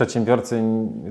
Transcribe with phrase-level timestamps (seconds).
[0.00, 0.62] przedsiębiorcy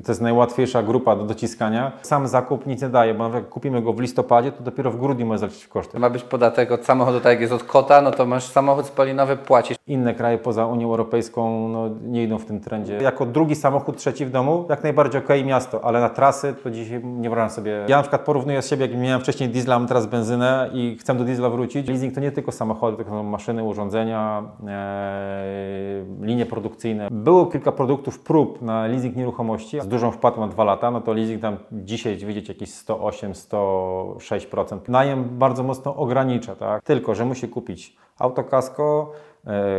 [0.05, 1.91] to jest najłatwiejsza grupa do dociskania.
[2.01, 5.25] Sam zakup nic nie daje, bo jak kupimy go w listopadzie, to dopiero w grudniu
[5.25, 5.99] może zaliczyć w koszty.
[5.99, 9.37] Ma być podatek od samochodu, tak jak jest od kota, no to masz samochód spalinowy,
[9.37, 9.78] płacisz.
[9.89, 12.97] Inne kraje poza Unią Europejską no, nie idą w tym trendzie.
[12.97, 17.03] Jako drugi samochód, trzeci w domu, jak najbardziej okej miasto, ale na trasy to dzisiaj
[17.03, 17.85] nie wyobrażam sobie.
[17.87, 21.15] Ja na przykład porównuję z siebie, jak miałem wcześniej diesla, mam teraz benzynę i chcę
[21.15, 21.87] do diesla wrócić.
[21.87, 27.07] Leasing to nie tylko samochody, to są maszyny, urządzenia, e, linie produkcyjne.
[27.11, 31.13] Było kilka produktów prób na leasing nieruchomości z dużą wpłatą na dwa lata, no to
[31.13, 34.79] leasing tam dzisiaj widzieć jakieś 108-106%.
[34.87, 36.83] Najem bardzo mocno ogranicza, tak?
[36.83, 39.11] Tylko, że musi kupić autokasko,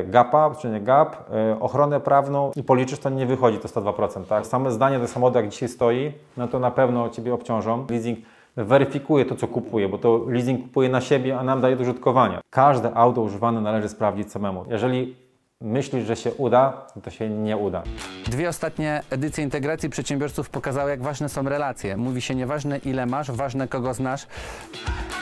[0.06, 4.24] GAPA, czy nie GAP, e, ochronę prawną i policzysz, to nie wychodzi to 102%.
[4.24, 4.46] Tak?
[4.46, 7.86] Same zdanie do samochodu, jak dzisiaj stoi, no to na pewno Ciebie obciążą.
[7.90, 8.18] Leasing
[8.56, 12.40] weryfikuje to, co kupuje, bo to leasing kupuje na siebie, a nam daje do użytkowania.
[12.50, 14.64] Każde auto używane należy sprawdzić samemu.
[14.68, 15.16] Jeżeli
[15.60, 17.82] myślisz, że się uda, to się nie uda.
[18.26, 21.96] Dwie ostatnie edycje integracji przedsiębiorców pokazały, jak ważne są relacje.
[21.96, 24.26] Mówi się nieważne ile masz, ważne kogo znasz.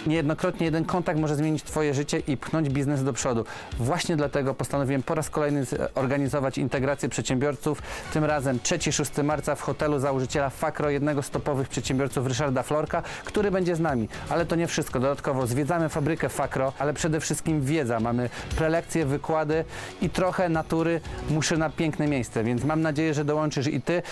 [0.06, 3.44] Niejednokrotnie jeden kontakt może zmienić Twoje życie i pchnąć biznes do przodu.
[3.78, 7.82] Właśnie dlatego postanowiłem po raz kolejny organizować integrację przedsiębiorców.
[8.12, 13.50] Tym razem 3-6 marca w hotelu założyciela Fakro, jednego z topowych przedsiębiorców Ryszarda Florka, który
[13.50, 14.08] będzie z nami.
[14.28, 15.00] Ale to nie wszystko.
[15.00, 18.00] Dodatkowo zwiedzamy fabrykę Fakro, ale przede wszystkim wiedza.
[18.00, 19.64] Mamy prelekcje, wykłady
[20.02, 21.00] i trochę natury.
[21.30, 24.02] Muszę na piękne miejsce, więc mam nadzieję, że dołączysz i Ty.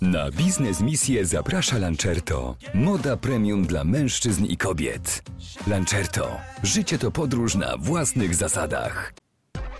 [0.00, 2.56] Na biznes misję zaprasza Lancerto.
[2.74, 5.22] Moda premium dla mężczyzn i kobiet.
[5.66, 6.40] Lancerto.
[6.62, 9.12] Życie to podróż na własnych zasadach.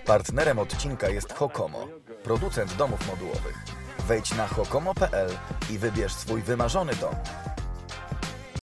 [0.07, 1.89] Partnerem odcinka jest Hokomo,
[2.25, 3.59] producent domów modułowych.
[4.09, 5.31] Wejdź na hokomo.pl
[5.71, 7.15] i wybierz swój wymarzony dom.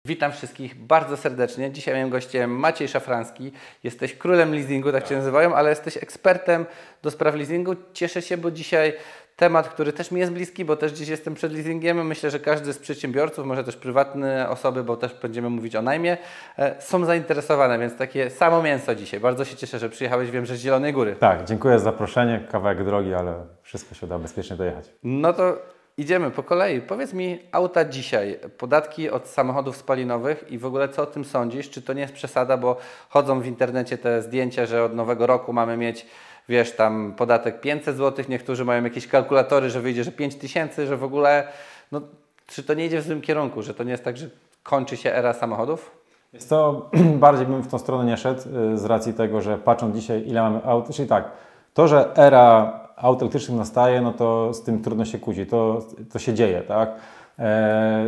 [0.06, 1.70] Witam wszystkich bardzo serdecznie.
[1.70, 3.52] Dzisiaj moim gościem Maciej Szafranski.
[3.84, 6.66] Jesteś królem leasingu, tak Cię nazywają, ale jesteś ekspertem
[7.02, 7.76] do spraw leasingu.
[7.92, 8.92] Cieszę się, bo dzisiaj
[9.36, 12.06] temat, który też mi jest bliski, bo też dziś jestem przed leasingiem.
[12.06, 16.16] Myślę, że każdy z przedsiębiorców, może też prywatne osoby, bo też będziemy mówić o najmie,
[16.58, 19.20] e, są zainteresowane, więc takie samo mięso dzisiaj.
[19.20, 21.16] Bardzo się cieszę, że przyjechałeś, wiem, że z Zielonej Góry.
[21.16, 22.46] Tak, dziękuję za zaproszenie.
[22.52, 24.90] Kawałek drogi, ale wszystko się uda bezpiecznie dojechać.
[25.02, 26.80] No to idziemy po kolei.
[26.80, 31.70] Powiedz mi, auta dzisiaj, podatki od samochodów spalinowych i w ogóle co o tym sądzisz?
[31.70, 32.76] Czy to nie jest przesada, bo
[33.08, 36.06] chodzą w internecie te zdjęcia, że od nowego roku mamy mieć
[36.48, 41.04] wiesz, tam podatek 500 zł, niektórzy mają jakieś kalkulatory, że wyjdzie, że 5000, że w
[41.04, 41.48] ogóle,
[41.92, 42.00] no,
[42.46, 44.26] czy to nie idzie w złym kierunku, że to nie jest tak, że
[44.62, 45.90] kończy się era samochodów?
[46.32, 46.90] Jest to,
[47.24, 48.40] bardziej bym w tą stronę nie szedł
[48.74, 51.30] y, z racji tego, że patrząc dzisiaj ile mamy aut, czyli tak,
[51.74, 55.78] to, że era aut elektrycznych nastaje, no to z tym trudno się kłócić, to,
[56.12, 56.94] to się dzieje, tak?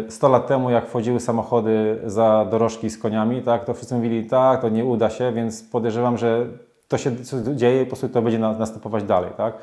[0.08, 4.26] 100 e, lat temu, jak wchodziły samochody za dorożki z koniami, tak, to wszyscy mówili,
[4.26, 6.46] tak, to nie uda się, więc podejrzewam, że
[6.88, 7.10] to się
[7.54, 9.30] dzieje i po prostu to będzie następować dalej.
[9.36, 9.54] Tak?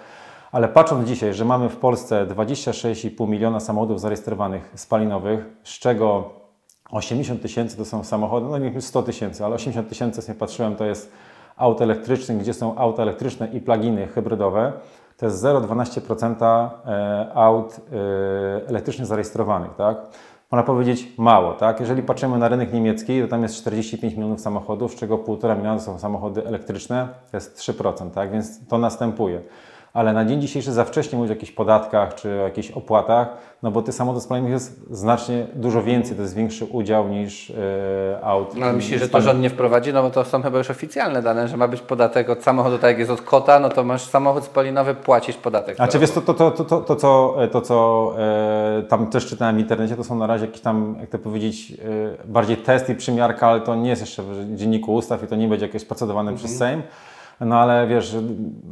[0.51, 6.29] Ale patrząc dzisiaj, że mamy w Polsce 26,5 miliona samochodów zarejestrowanych spalinowych, z czego
[6.91, 10.85] 80 tysięcy to są samochody, no nie 100 tysięcy, ale 80 tysięcy, jak patrzyłem, to
[10.85, 11.12] jest
[11.57, 14.73] aut elektrycznych, gdzie są auta elektryczne i pluginy hybrydowe.
[15.18, 19.75] To jest 0,12% e, aut e, elektrycznych zarejestrowanych.
[19.75, 19.97] Tak?
[20.53, 21.53] można powiedzieć mało.
[21.53, 21.79] Tak?
[21.79, 25.79] Jeżeli patrzymy na rynek niemiecki, to tam jest 45 milionów samochodów, z czego 1,5 miliona
[25.79, 28.31] są samochody elektryczne, to jest 3%, tak?
[28.31, 29.41] więc to następuje
[29.94, 33.28] ale na dzień dzisiejszy za wcześnie mówić o jakichś podatkach czy o jakichś opłatach,
[33.64, 37.56] no bo tych samochodów spalinowych jest znacznie dużo więcej, to jest większy udział niż yy,
[38.22, 38.56] aut.
[38.56, 39.94] No ale myślisz, że to rząd nie wprowadzi?
[39.94, 42.90] No bo to są chyba już oficjalne dane, że ma być podatek od samochodu, tak
[42.90, 45.76] jak jest od kota, no to masz samochód spalinowy, płacisz podatek.
[45.76, 48.14] Znaczy wiesz, to, to, to, to, to, to co, to, co
[48.78, 51.70] yy, tam też czytałem w internecie, to są na razie jakieś tam, jak to powiedzieć,
[51.70, 51.78] yy,
[52.25, 55.48] bardziej testy i przymiarka, ale to nie jest jeszcze w dzienniku ustaw i to nie
[55.48, 56.48] będzie jakieś procedowane mhm.
[56.48, 56.81] przez Sejm.
[57.39, 58.16] No ale wiesz,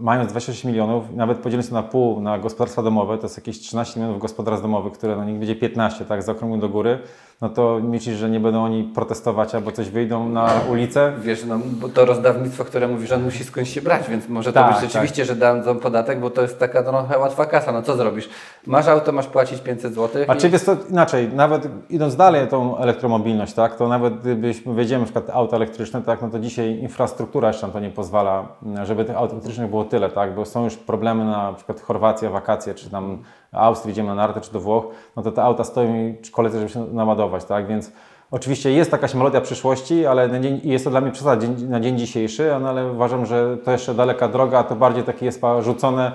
[0.01, 3.99] mając 26 milionów, nawet podzieląc to na pół na gospodarstwa domowe, to jest jakieś 13
[3.99, 6.99] milionów gospodarstw domowych, które no niech będzie 15, tak, zaokrągłym do góry,
[7.41, 11.13] no to myślisz, że nie będą oni protestować albo coś wyjdą na ulicę?
[11.19, 14.53] Wiesz, no bo to rozdawnictwo, które mówi, że on musi skądś się brać, więc może
[14.53, 15.27] to tak, być rzeczywiście, tak.
[15.27, 18.29] że dadzą podatek, bo to jest taka trochę łatwa kasa, no co zrobisz?
[18.67, 20.25] Masz auto, masz płacić 500 zł.
[20.27, 20.37] A i...
[20.37, 25.05] czy wiesz to inaczej, nawet idąc dalej tą elektromobilność, tak, to nawet gdybyśmy wejdziemy na
[25.05, 28.47] przykład auto elektryczne, tak, no to dzisiaj infrastruktura jeszcze nam to nie pozwala,
[28.83, 32.73] żeby tych aut elektrycznych było tyle, tak, bo są już problemy na przykład Chorwacja, wakacje,
[32.73, 36.17] czy tam Austrii, idziemy na nartę czy do Włoch, no to te auta stoją i
[36.31, 37.67] koledzy, żeby się naładować, tak?
[37.67, 37.91] Więc
[38.31, 42.51] oczywiście jest jakaś melodia przyszłości, ale dzień, jest to dla mnie przesada na dzień dzisiejszy,
[42.61, 46.11] no ale uważam, że to jeszcze daleka droga, a to bardziej takie jest rzucone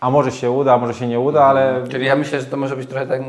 [0.00, 1.84] a może się uda, a może się nie uda, ale...
[1.88, 3.20] Czyli ja myślę, że to może być trochę tak,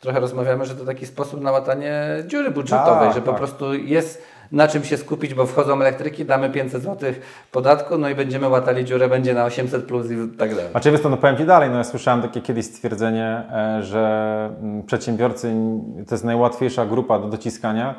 [0.00, 1.92] trochę rozmawiamy, że to taki sposób na łatanie
[2.26, 3.38] dziury budżetowej, tak, że po tak.
[3.38, 4.22] prostu jest
[4.54, 7.12] na czym się skupić, bo wchodzą elektryki, damy 500 zł
[7.52, 10.70] podatku, no i będziemy łatali dziurę, będzie na 800 plus i tak dalej.
[10.72, 13.82] A czy wiesz to, no powiem Ci dalej, no ja słyszałem takie kiedyś stwierdzenie, e,
[13.82, 15.54] że mm, przedsiębiorcy
[16.08, 17.94] to jest najłatwiejsza grupa do dociskania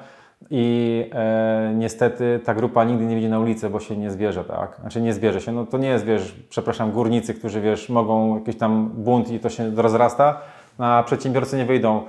[0.50, 4.78] i e, niestety ta grupa nigdy nie wyjdzie na ulicę, bo się nie zbierze, tak?
[4.82, 8.58] Znaczy nie zbierze się, no to nie jest, wiesz, przepraszam, górnicy, którzy, wiesz, mogą jakiś
[8.58, 10.42] tam bunt i to się rozrasta,
[10.78, 12.04] a przedsiębiorcy nie wyjdą.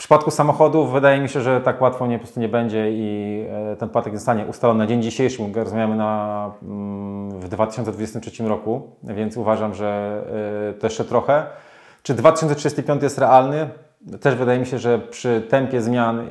[0.00, 3.44] W przypadku samochodów wydaje mi się, że tak łatwo nie, po prostu nie będzie i
[3.72, 5.42] e, ten podatek zostanie ustalony na dzień dzisiejszy.
[5.54, 10.22] Rozmawiamy na, mm, w 2023 roku, więc uważam, że
[10.70, 11.46] e, to jeszcze trochę.
[12.02, 13.68] Czy 2035 jest realny?
[14.20, 16.24] Też wydaje mi się, że przy tempie zmian e,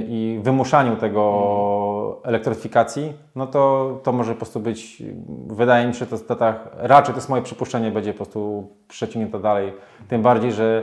[0.00, 5.02] i wymuszaniu tego elektryfikacji, no to, to może po prostu być,
[5.46, 9.38] wydaje mi się, że to, tak, raczej to jest moje przypuszczenie, będzie po prostu przeciągnięte
[9.40, 9.72] dalej.
[10.08, 10.82] Tym bardziej, że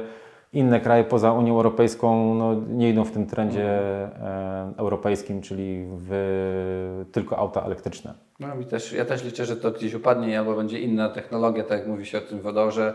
[0.54, 7.06] inne kraje poza Unią Europejską no, nie idą w tym trendzie e, europejskim, czyli w
[7.12, 8.14] tylko auta elektryczne.
[8.40, 11.80] No i też, ja też liczę, że to gdzieś upadnie albo będzie inna technologia, tak
[11.80, 12.94] jak mówi się o tym wodorze,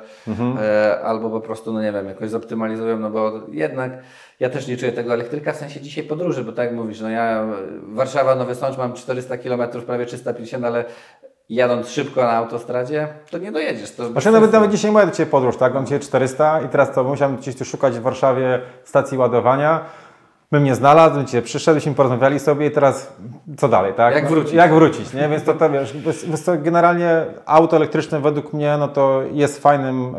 [0.60, 3.92] e, albo po prostu, no nie wiem, jakoś zoptymalizują, no bo jednak
[4.40, 7.08] ja też nie czuję tego elektryka w sensie dzisiaj podróży, bo tak jak mówisz, no
[7.08, 7.46] ja
[7.82, 10.84] Warszawa, Nowy Sącz mam 400 km, prawie 350, ale
[11.48, 13.90] jadąc szybko na autostradzie, to nie dojedziesz.
[13.90, 15.74] To bez Właśnie nawet, nawet dzisiaj moja do Ciebie podróż, tak?
[15.74, 19.80] Mam dzisiaj 400 i teraz to musiałem gdzieś tu szukać w Warszawie stacji ładowania.
[20.52, 23.12] Bym nie znalazł, bym Cię przyszedł, byśmy porozmawiali sobie i teraz
[23.56, 24.14] co dalej, tak?
[24.14, 24.52] Jak wrócić?
[24.52, 25.28] Jak wrócić, nie?
[25.28, 25.94] Więc to, to wiesz,
[26.44, 30.14] co, generalnie auto elektryczne według mnie, no to jest fajnym,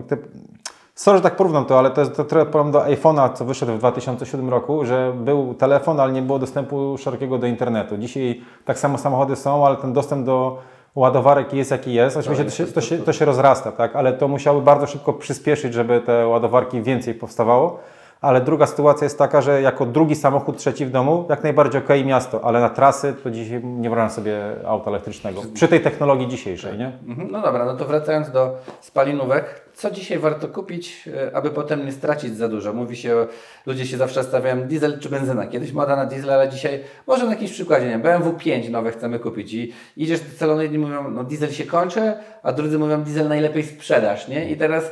[0.96, 3.74] sorry, że tak porównam to, ale to jest to trochę porównam do iPhone'a, co wyszedł
[3.74, 7.98] w 2007 roku, że był telefon, ale nie było dostępu szerokiego do internetu.
[7.98, 10.58] Dzisiaj tak samo samochody są, ale ten dostęp do
[10.98, 12.18] ładowarek jest jaki jest.
[12.18, 13.96] Oczywiście to się, to, się, to się rozrasta, tak?
[13.96, 17.80] ale to musiały bardzo szybko przyspieszyć, żeby te ładowarki więcej powstawało.
[18.22, 22.06] Ale druga sytuacja jest taka, że jako drugi samochód, trzeci w domu, jak najbardziej okej
[22.06, 25.42] miasto, ale na trasy to dzisiaj nie wyobrażam sobie auta elektrycznego.
[25.54, 26.92] Przy tej technologii dzisiejszej, nie?
[27.08, 31.86] Mhm, No dobra, no to wracając do spalinówek, co dzisiaj warto kupić, e, aby potem
[31.86, 32.74] nie stracić za dużo?
[32.74, 33.28] Mówi się,
[33.66, 35.48] ludzie się zawsze stawiają diesel czy benzyna.
[35.48, 38.92] Kiedyś moda na diesel, ale dzisiaj może na jakimś przykładzie, nie wiem, BMW 5 nowe
[38.92, 42.14] chcemy kupić i idziesz do salonu, jedni mówią, no diesel się kończy,
[42.44, 44.52] a drudzy mówią, diesel najlepiej sprzedaż, nie?
[44.52, 44.92] I teraz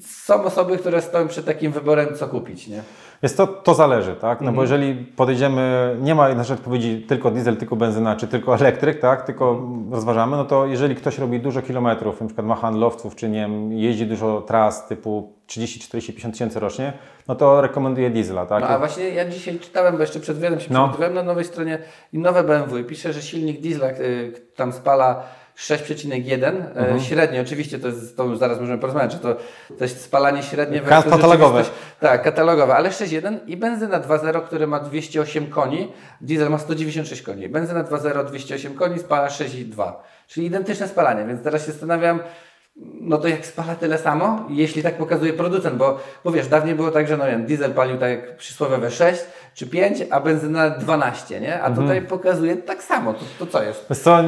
[0.00, 2.82] są osoby, które stoją przed takim wyborem, co kupić, nie?
[3.22, 4.40] Jest to, to zależy, tak?
[4.40, 4.54] No Mhm.
[4.56, 9.22] bo jeżeli podejdziemy, nie ma naszej odpowiedzi tylko diesel, tylko benzyna, czy tylko elektryk, tak?
[9.26, 9.92] Tylko Mhm.
[9.94, 13.72] rozważamy, no to jeżeli ktoś robi dużo kilometrów, na przykład ma handlowców, czy nie wiem,
[13.72, 16.92] jeździ dużo tras typu 30, 40, 50 tysięcy rocznie,
[17.28, 18.62] no to rekomenduję diesla, tak?
[18.62, 20.80] No a właśnie ja dzisiaj czytałem, bo jeszcze przed wywiadem się No.
[20.84, 21.78] przygotowałem na nowej stronie
[22.12, 25.22] i nowe BMW i pisze, że silnik diesla y, tam spala
[25.60, 26.96] 6,1 Mhm.
[26.96, 29.34] y, średnio, oczywiście to jest, to już zaraz możemy porozmawiać, czy to,
[29.78, 31.64] to jest spalanie średnie Ka- katalogowe.
[32.00, 37.48] Tak, katalogowe, ale 6,1 i benzyna 2.0, który ma 208 koni, diesel ma 196 koni.
[37.48, 39.92] Benzyna 2.0 208 koni, spala 6,2,
[40.26, 42.20] czyli identyczne spalanie, więc teraz się zastanawiam,
[43.00, 46.90] no to jak spala tyle samo, jeśli tak pokazuje producent, bo, bo wiesz, dawniej było
[46.90, 49.20] tak, że no wiem, diesel palił tak jak przysłowiowe 6
[49.54, 51.54] czy 5, a benzyna 12, nie?
[51.54, 51.74] A Mhm.
[51.74, 53.86] tutaj pokazuje tak samo, to, to co jest?
[53.90, 54.18] Wiesz co,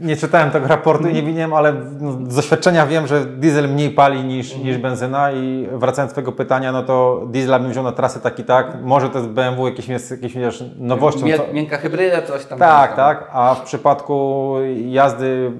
[0.00, 3.90] nie czytałem tego raportu i nie widziałem, ale no, z doświadczenia wiem, że diesel mniej
[3.90, 4.66] pali niż, Mhm.
[4.68, 8.38] niż benzyna i wracając do Twojego pytania, no to diesla bym wziął na trasy tak
[8.38, 8.82] i tak.
[8.82, 11.26] Może to jest BMW jakieś, jakieś wiesz, nowością.
[11.26, 12.58] Mie, co- miękka hybryda, coś tam.
[12.58, 12.96] Tak, tam.
[12.96, 13.28] tak.
[13.32, 14.54] A w przypadku
[14.86, 15.52] jazdy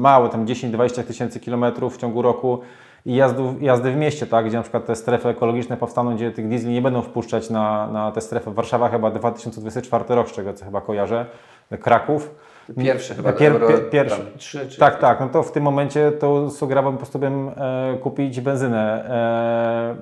[0.00, 2.60] małe, tam 10-20 tysięcy kilometrów w ciągu roku
[3.06, 6.48] i jazdy, jazdy w mieście, tak, gdzie na przykład te strefy ekologiczne powstaną, gdzie tych
[6.48, 8.50] diesli nie będą wpuszczać na, na te strefy.
[8.50, 11.26] Warszawa chyba 2024 rok, z czego co chyba kojarzę,
[11.80, 12.34] Kraków.
[12.78, 14.16] Pierwszy chyba Pier- euro, pier- pierwszy.
[14.16, 17.48] tam, trzy, czy Tak, tak, no to w tym momencie to sugerowałbym po prostu bym
[17.48, 19.04] e, kupić benzynę.
[19.10, 19.96] E,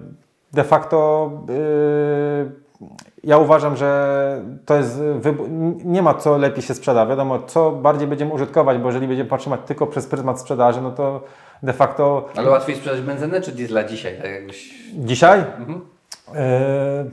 [0.52, 5.00] de facto e, ja uważam, że to jest
[5.84, 7.06] nie ma co lepiej się sprzeda.
[7.06, 11.20] Wiadomo, co bardziej będziemy użytkować, bo jeżeli będziemy patrzeć tylko przez pryzmat sprzedaży, no to
[11.62, 14.16] de facto Ale łatwiej sprzedać benzynę czy diesla dzisiaj?
[14.22, 14.74] Tak jakbyś...
[14.94, 15.44] dzisiaj
[16.34, 17.04] e,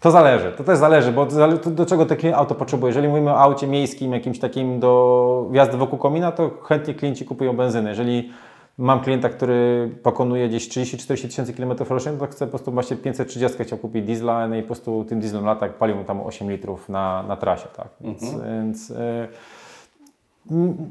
[0.00, 1.26] to zależy, to też zależy, bo
[1.66, 2.90] do czego taki auto potrzebuje.
[2.90, 7.56] Jeżeli mówimy o aucie miejskim, jakimś takim do jazdy wokół komina, to chętnie klienci kupują
[7.56, 7.90] benzynę.
[7.90, 8.32] Jeżeli
[8.78, 13.64] mam klienta, który pokonuje gdzieś 30-40 tysięcy kilometrów rocznie, to chce po prostu właśnie 530
[13.64, 16.88] chciał kupić diesla, no i po prostu tym dieslem lata, palił mu tam 8 litrów
[16.88, 17.88] na, na trasie, tak.
[18.00, 19.28] Więc, więc e,
[20.50, 20.90] mm,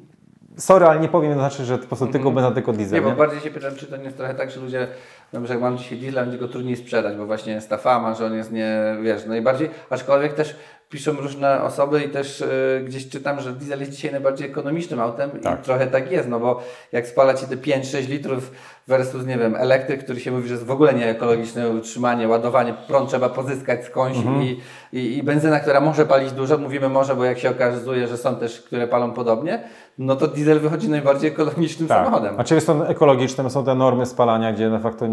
[0.58, 3.00] sorry, ale nie powiem, to znaczy, że po prostu tylko benzyna, tylko diesel.
[3.00, 3.16] Nie, bo nie?
[3.16, 4.88] bardziej się pytam, czy to nie jest trochę tak, że ludzie
[5.34, 8.16] mówią, że jak mam dzisiaj diesla, będzie go trudniej sprzedać, bo właśnie jest ta fama,
[8.16, 10.56] że on jest nie, wiesz, najbardziej, aczkolwiek też
[10.90, 15.30] piszą różne osoby i też y, gdzieś czytam, że diesel jest dzisiaj najbardziej ekonomicznym autem
[15.44, 15.60] Tak.
[15.60, 18.52] i trochę tak jest, no bo jak spala Ci te 5-6 litrów
[18.88, 23.10] versus, nie wiem, elektryk, który się mówi, że jest w ogóle nieekologiczne utrzymanie, ładowanie, prąd
[23.10, 24.60] trzeba pozyskać skądś i,
[24.98, 28.36] i, i benzyna, która może palić dużo, mówimy może, bo jak się okazuje, że są
[28.36, 29.64] też, które palą podobnie,
[29.98, 32.36] no to diesel wychodzi najbardziej ekologicznym samochodem.
[32.36, 35.06] Znaczy jest to ekologiczne, są te normy spalania, gdzie de facto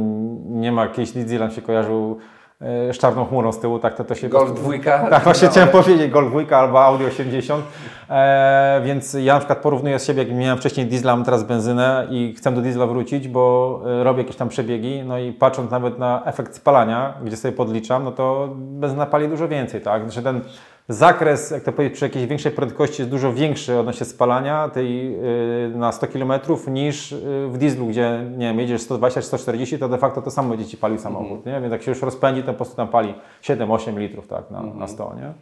[0.47, 2.19] nie ma jakiejś diesel, się kojarzył
[2.61, 4.29] z czarną chmurą z tyłu, tak to, to się...
[4.29, 4.99] Golf dwójka.
[5.11, 7.65] Tak, właśnie No, chciałem powiedzieć, Golf 2 albo Audi 80,
[8.11, 12.07] e, więc ja na przykład porównuję z siebie, jak miałem wcześniej diesla, mam teraz benzynę
[12.11, 15.99] i chcę do diesla wrócić, bo e, robię jakieś tam przebiegi, no i patrząc nawet
[15.99, 20.03] na efekt spalania, gdzie sobie podliczam, no to benzyna pali dużo więcej, tak?
[20.03, 20.41] Znaczy ten
[20.89, 25.73] zakres, jak to powiedzieć, przy jakiejś większej prędkości jest dużo większy odnośnie spalania tej y,
[25.75, 26.33] na 100 km
[26.67, 30.31] niż y, w dieslu, gdzie nie wiem, jedziesz 120 czy 140, to de facto to
[30.31, 31.61] samo będzie Ci palił samochód, nie?
[31.61, 34.89] Więc jak się już rozpędzi, to po prostu tam pali 7-8 litrów tak, na, na
[34.89, 35.33] 100, nie?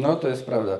[0.00, 0.78] No to jest prawda.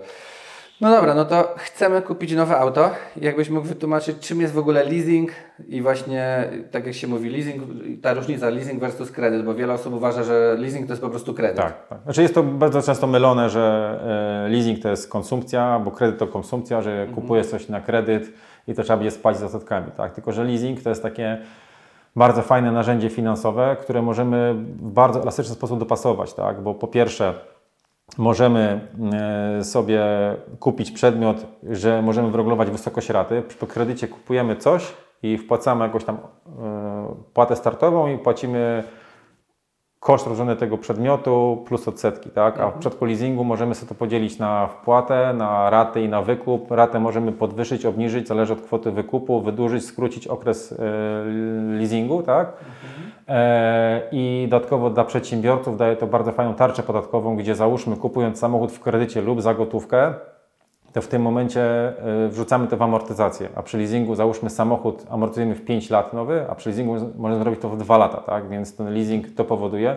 [0.82, 2.90] No dobra, no to chcemy kupić nowe auto.
[3.16, 5.30] Jakbyś mógł wytłumaczyć, czym jest w ogóle leasing
[5.68, 7.62] i właśnie, tak jak się mówi, leasing,
[8.02, 11.34] ta różnica leasing versus kredyt, bo wiele osób uważa, że leasing to jest po prostu
[11.34, 11.56] kredyt.
[11.56, 11.98] Tak, tak.
[12.04, 13.98] Znaczy jest to bardzo często mylone, że
[14.46, 18.32] e, leasing to jest konsumpcja, bo kredyt to konsumpcja, że kupujesz coś na kredyt
[18.68, 20.12] i to trzeba będzie spłacić z odsetkami, tak?
[20.12, 21.38] Tylko, że leasing to jest takie
[22.16, 26.60] bardzo fajne narzędzie finansowe, które możemy w bardzo elastyczny sposób dopasować, tak?
[26.60, 27.34] Bo po pierwsze
[28.18, 28.80] możemy
[29.58, 30.02] e, sobie
[30.60, 33.42] kupić przedmiot, że możemy wyregulować wysokość raty.
[33.42, 34.92] Przy kredycie kupujemy coś
[35.22, 38.84] i wpłacamy jakąś tam e, płatę startową i płacimy
[40.00, 42.60] koszt rozłożony tego przedmiotu plus odsetki, tak?
[42.60, 46.70] A w przypadku leasingu możemy sobie to podzielić na wpłatę, na raty i na wykup.
[46.70, 50.76] Ratę możemy podwyższyć, obniżyć, zależy od kwoty wykupu, wydłużyć, skrócić okres e,
[51.78, 52.48] leasingu, tak?
[52.48, 53.01] E,
[54.12, 58.80] I dodatkowo dla przedsiębiorców daje to bardzo fajną tarczę podatkową, gdzie załóżmy kupując samochód w
[58.80, 60.14] kredycie lub za gotówkę,
[60.92, 61.92] to w tym momencie
[62.26, 66.46] y, wrzucamy to w amortyzację, a przy leasingu załóżmy samochód amortyzujemy w 5 lat nowy,
[66.50, 68.48] a przy leasingu możemy zrobić to w 2 lata, tak?
[68.48, 69.96] Więc ten leasing to powoduje.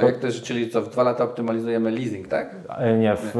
[0.00, 2.56] A jak to jest, czyli co, w dwa lata optymalizujemy leasing, tak?
[2.78, 3.32] E, Nie, w,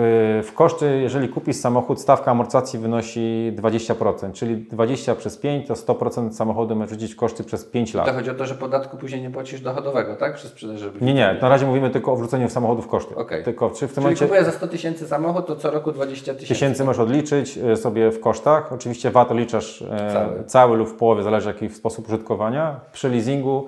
[0.44, 6.32] w koszty, jeżeli kupisz samochód, stawka amortyzacji wynosi 20%, czyli 20 przez 5 to 100%
[6.32, 8.06] samochodu możesz rzucić w koszty przez 5 lat.
[8.06, 10.35] To chodzi o to, że podatku później nie płacisz dochodowego, tak?
[10.35, 10.90] Przy sprzedaży.
[11.00, 12.49] Nie, nie, na razie mówimy tylko o wrzuceniu
[12.82, 13.14] w koszty.
[13.16, 13.44] Okej.
[13.44, 16.35] Tylko czy w tym Czyli momencie kupuję za 100 tysięcy samochód, to co roku 20
[16.35, 16.54] tysięcy.
[16.54, 18.73] tysięcy możesz odliczyć e, sobie w kosztach.
[18.73, 20.44] Oczywiście VAT odliczasz e, Cały.
[20.44, 20.76] cały.
[20.76, 22.80] lub w połowie, zależy jaki sposób użytkowania.
[22.92, 23.66] Przy leasingu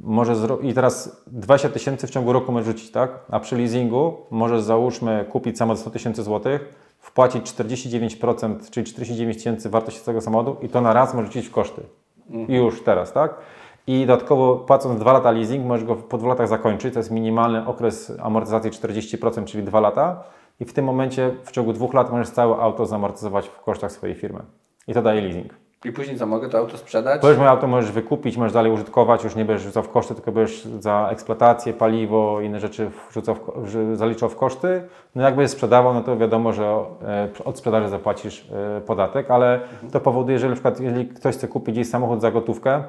[0.00, 0.58] może zro...
[0.58, 3.10] i teraz 20 tysięcy w ciągu roku możesz rzucić, tak?
[3.30, 9.36] A przy leasingu możesz załóżmy kupić samochód za 100 tysięcy złotych, wpłacić 49%, czyli 49
[9.36, 11.82] tysięcy wartości tego samochodu i to na raz możesz rzucić w koszty.
[12.48, 13.34] Już teraz, tak?
[13.86, 16.94] I dodatkowo płacąc 2 lata leasing, możesz go po 2 latach zakończyć.
[16.94, 20.24] To jest minimalny okres amortyzacji 40%, czyli 2 lata.
[20.60, 24.16] I w tym momencie w ciągu dwóch lat możesz całe auto zamortyzować w kosztach swojej
[24.16, 24.40] firmy.
[24.86, 25.67] I to daje leasing.
[25.84, 27.20] I później co, mogę to auto sprzedać?
[27.20, 30.64] Powiedzmy, auto możesz wykupić, możesz dalej użytkować, już nie będziesz rzucał w koszty, tylko będziesz
[30.64, 34.82] za eksploatację, paliwo, inne rzeczy wrzucał w, zaliczał w koszty.
[35.14, 39.60] No jakby je sprzedawał, no to wiadomo, że e, od sprzedaży zapłacisz e, podatek, ale
[39.92, 42.84] to powoduje, że na przykład jeżeli ktoś chce kupić gdzieś samochód za gotówkę,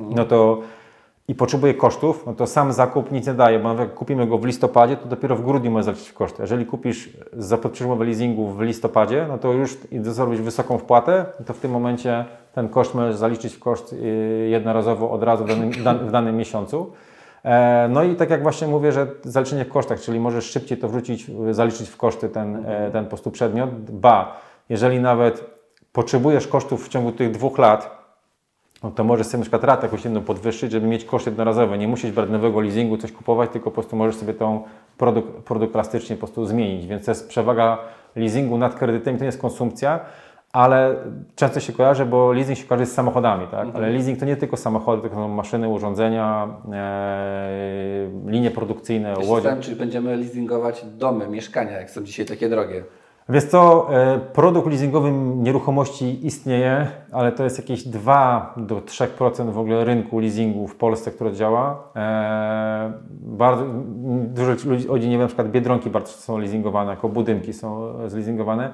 [0.00, 0.58] no to
[1.28, 4.38] i potrzebuje kosztów, no to sam zakup nic nie daje, bo nawet jak kupimy go
[4.38, 6.42] w listopadzie, to dopiero w grudniu możesz zaliczyć w koszty.
[6.42, 11.52] Jeżeli kupisz za podprzyjmowe leasingu w listopadzie, no to już zrobić wysoką wpłatę, no to
[11.52, 13.96] w tym momencie ten koszt możesz zaliczyć w koszt y,
[14.50, 16.92] jednorazowo od razu w danym, w dan- w danym miesiącu.
[17.44, 20.88] E, No i tak jak właśnie mówię, że zaliczenie w kosztach, czyli możesz szybciej to
[20.88, 23.70] wrzucić, zaliczyć w koszty ten, e, ten po prostu przedmiot.
[23.90, 24.36] Ba,
[24.68, 25.44] jeżeli nawet
[25.92, 28.03] potrzebujesz kosztów w ciągu tych dwóch lat,
[28.84, 31.78] no to możesz sobie na przykład ratę jakąś jedną podwyższyć, żeby mieć koszty jednorazowe.
[31.78, 34.62] Nie musisz brać nowego leasingu, coś kupować, tylko po prostu możesz sobie tą
[34.98, 36.86] produkt, produkt plastycznie po prostu zmienić.
[36.86, 37.78] Więc to jest przewaga
[38.16, 40.00] leasingu nad kredytem, to nie jest konsumpcja,
[40.52, 40.96] ale
[41.36, 43.68] często się kojarzy, bo leasing się kojarzy z samochodami, tak?
[43.74, 49.56] Ale leasing to nie tylko samochody, tylko są maszyny, urządzenia, e, linie produkcyjne, łodzie.
[49.60, 52.84] Czy będziemy leasingować domy, mieszkania, jak są dzisiaj takie drogie.
[53.28, 59.58] Wiesz co, e, produkt leasingowy nieruchomości istnieje, ale to jest jakieś 2 do 3% w
[59.58, 61.82] ogóle rynku leasingu w Polsce, które działa.
[61.96, 63.64] E, bardzo,
[64.24, 64.52] dużo
[64.88, 68.70] ludzi, nie wiem, na przykład Biedronki bardzo są leasingowane, jako budynki są zleasingowane.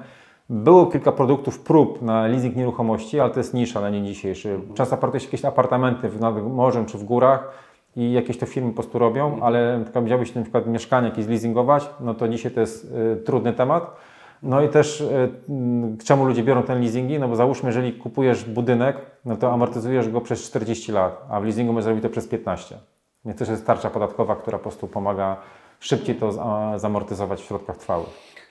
[0.49, 4.59] Było kilka produktów prób na leasing nieruchomości, ale to jest nisza na dzień dzisiejszy.
[4.73, 7.51] Często operuje się jakieś apartamenty nad morzem czy w górach
[7.95, 12.13] i jakieś to firmy po prostu robią, ale wziąłbyś na przykład mieszkanie jakieś leasingować, no
[12.13, 13.95] to dzisiaj to jest y, trudny temat.
[14.43, 17.19] No i też y, mm, czemu ludzie biorą ten leasingi?
[17.19, 21.43] No bo załóżmy, jeżeli kupujesz budynek, no to amortyzujesz go przez 40 lat, a w
[21.43, 22.77] leasingu możesz zrobić to przez 15.
[23.25, 25.37] Więc też jest tarcza podatkowa, która po prostu pomaga
[25.79, 28.07] szybciej to za- zamortyzować w środkach trwałych.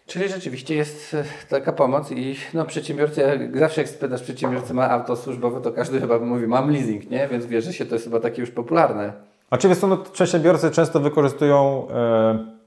[0.07, 4.91] Czyli rzeczywiście jest e, taka pomoc i no, przedsiębiorcy, jak zawsze jak spytasz przedsiębiorcy ma
[4.91, 7.29] auto służbowe, to każdy chyba mówi mam leasing, nie?
[7.29, 9.13] Więc wie, że się to jest chyba takie już popularne.
[9.51, 12.60] Oczywiście no, przedsiębiorcy często wykorzystują, e,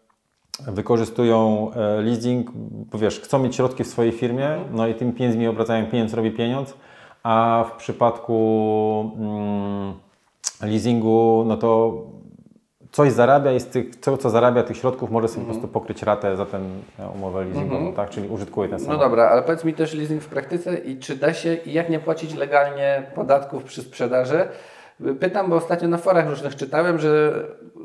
[0.67, 2.47] wykorzystują e, leasing,
[2.91, 6.31] bo wiesz, chcą mieć środki w swojej firmie, no i tymi pieniędzmi obracają, pieniądz robi
[6.31, 6.73] pieniądz,
[7.23, 9.93] a w przypadku mm,
[10.61, 11.93] leasingu, no to
[12.91, 16.03] coś zarabia i z tych, co, co zarabia tych środków może sobie po prostu pokryć
[16.03, 16.59] ratę za tę
[17.15, 18.09] umowę leasingową, tak?
[18.09, 19.05] Czyli użytkuje ten No samochód.
[19.05, 21.99] dobra, ale powiedz mi też leasing w praktyce i czy da się i jak nie
[21.99, 24.47] płacić legalnie podatków przy sprzedaży?
[25.19, 27.33] Pytam, bo ostatnio na forach różnych czytałem, że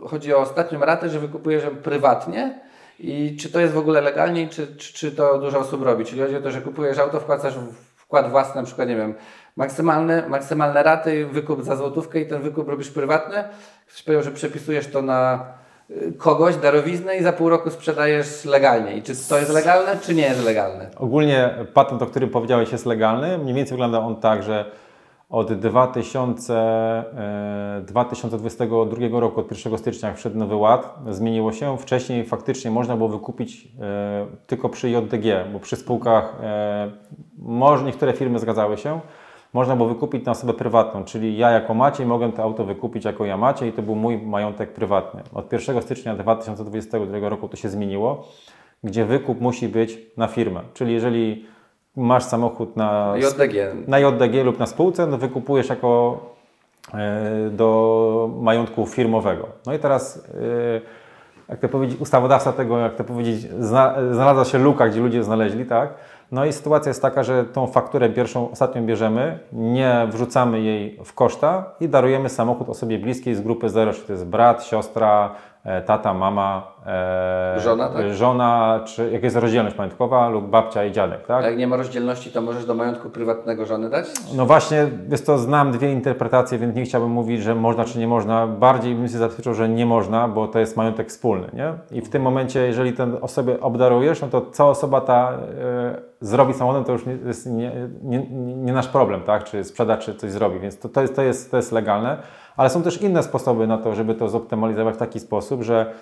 [0.07, 2.61] chodzi o ostatnią ratę, że wykupujesz ją prywatnie
[2.99, 6.05] i czy to jest w ogóle legalnie czy, czy, czy to dużo osób robi?
[6.05, 7.55] Czyli chodzi o to, że kupujesz auto, wpłacasz
[7.97, 9.14] wkład własny, na przykład, nie wiem,
[9.57, 13.45] maksymalne, maksymalne raty, wykup za złotówkę i ten wykup robisz prywatny.
[13.88, 15.45] Ktoś powiedział, że przepisujesz to na
[15.90, 18.97] y, kogoś, darowiznę i za pół roku sprzedajesz legalnie.
[18.97, 20.90] I czy to jest legalne, czy nie jest legalne?
[20.97, 23.38] Ogólnie patent, o którym powiedziałeś, jest legalny.
[23.38, 24.64] Mniej więcej wygląda on tak, że
[25.29, 31.79] od 2000, e, 2022 roku, od 1 stycznia, wszedł nowy ład, zmieniło się.
[31.79, 36.91] Wcześniej faktycznie można było wykupić e, tylko przy JDG, bo przy spółkach, e,
[37.39, 39.01] może niektóre firmy zgadzały się,
[39.53, 43.25] można było wykupić na osobę prywatną, czyli ja jako Maciej mogłem to auto wykupić jako
[43.25, 45.23] ja Maciej i to był mój majątek prywatny.
[45.35, 48.25] Od 1 stycznia 2022 roku to się zmieniło,
[48.85, 51.47] gdzie wykup musi być na firmę, czyli jeżeli
[51.99, 53.55] masz samochód na, JDG.
[53.88, 56.21] na JDG lub na spółce, no wykupujesz jako
[56.95, 59.49] e, do majątku firmowego.
[59.67, 60.81] No i teraz, e,
[61.49, 65.67] jak to powiedzieć, ustawodawca tego, jak to powiedzieć, zna, znalazła się luka, gdzie ludzie znaleźli,
[65.67, 65.95] tak?
[66.33, 71.12] No i sytuacja jest taka, że tą fakturę pierwszą, ostatnią bierzemy, nie wrzucamy jej w
[71.12, 75.35] koszta i darujemy samochód osobie bliskiej z grupy zero, czyli to jest brat, siostra,
[75.87, 78.15] tata, mama, e, Żona, tak?
[78.15, 81.45] żona, czy jak jest rozdzielność majątkowa lub babcia i dziadek, tak?
[81.45, 84.07] A jak nie ma rozdzielności, to możesz do majątku prywatnego żony dać?
[84.37, 88.09] No właśnie, wiesz to znam dwie interpretacje, więc nie chciałbym mówić, że można czy nie
[88.09, 88.47] można.
[88.47, 91.73] Bardziej bym się zabezpieczył, że nie można, bo to jest majątek wspólny, nie?
[91.91, 96.55] I w tym momencie, jeżeli tę osobę obdarujesz, no to co osoba ta e, zrobi
[96.55, 97.73] samochodem, to już nie, jest nie,
[98.03, 99.45] nie, nie nasz problem, tak?
[99.45, 102.17] Czy sprzeda, czy coś zrobi, więc to, to, jest, to, jest, to jest legalne.
[102.59, 105.95] Ale są też inne sposoby na to, żeby to zoptymalizować w taki sposób, że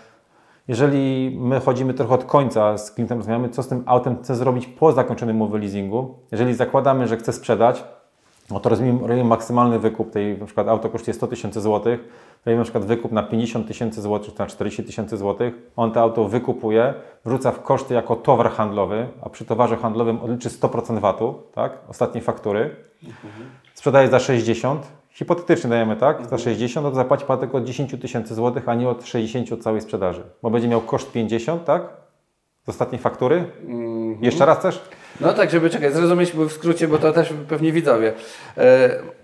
[0.69, 4.67] jeżeli my chodzimy trochę od końca z klientem, rozmawiamy, co z tym autem chce zrobić
[4.67, 6.15] po zakończonej umowy leasingu.
[6.33, 7.85] Jeżeli zakładamy, że chce sprzedać,
[8.51, 12.01] no to robimy, robimy maksymalny wykup tej, na przykład auto kosztuje 100 tysięcy złotych,
[12.47, 16.01] robimy na przykład wykup na 50 tysięcy złotych, czy na 40 tysięcy złotych, on to
[16.01, 21.35] auto wykupuje, wrzuca w koszty jako towar handlowy, a przy towarze handlowym odliczy 100% VAT-u,
[21.55, 22.77] tak, ostatniej faktury,
[23.75, 24.87] sprzedaje za 60,
[25.19, 28.89] hipotetycznie dajemy, tak, za 60, no to zapłaci podatek od 10 tysięcy złotych, a nie
[28.89, 31.83] od 60 od całej sprzedaży, bo będzie miał koszt 50, tak,
[32.67, 33.45] z ostatniej faktury.
[34.21, 34.83] Jeszcze raz też?
[35.21, 38.13] No tak, żeby czekać, zrozumieć w skrócie, bo to też pewnie widzowie.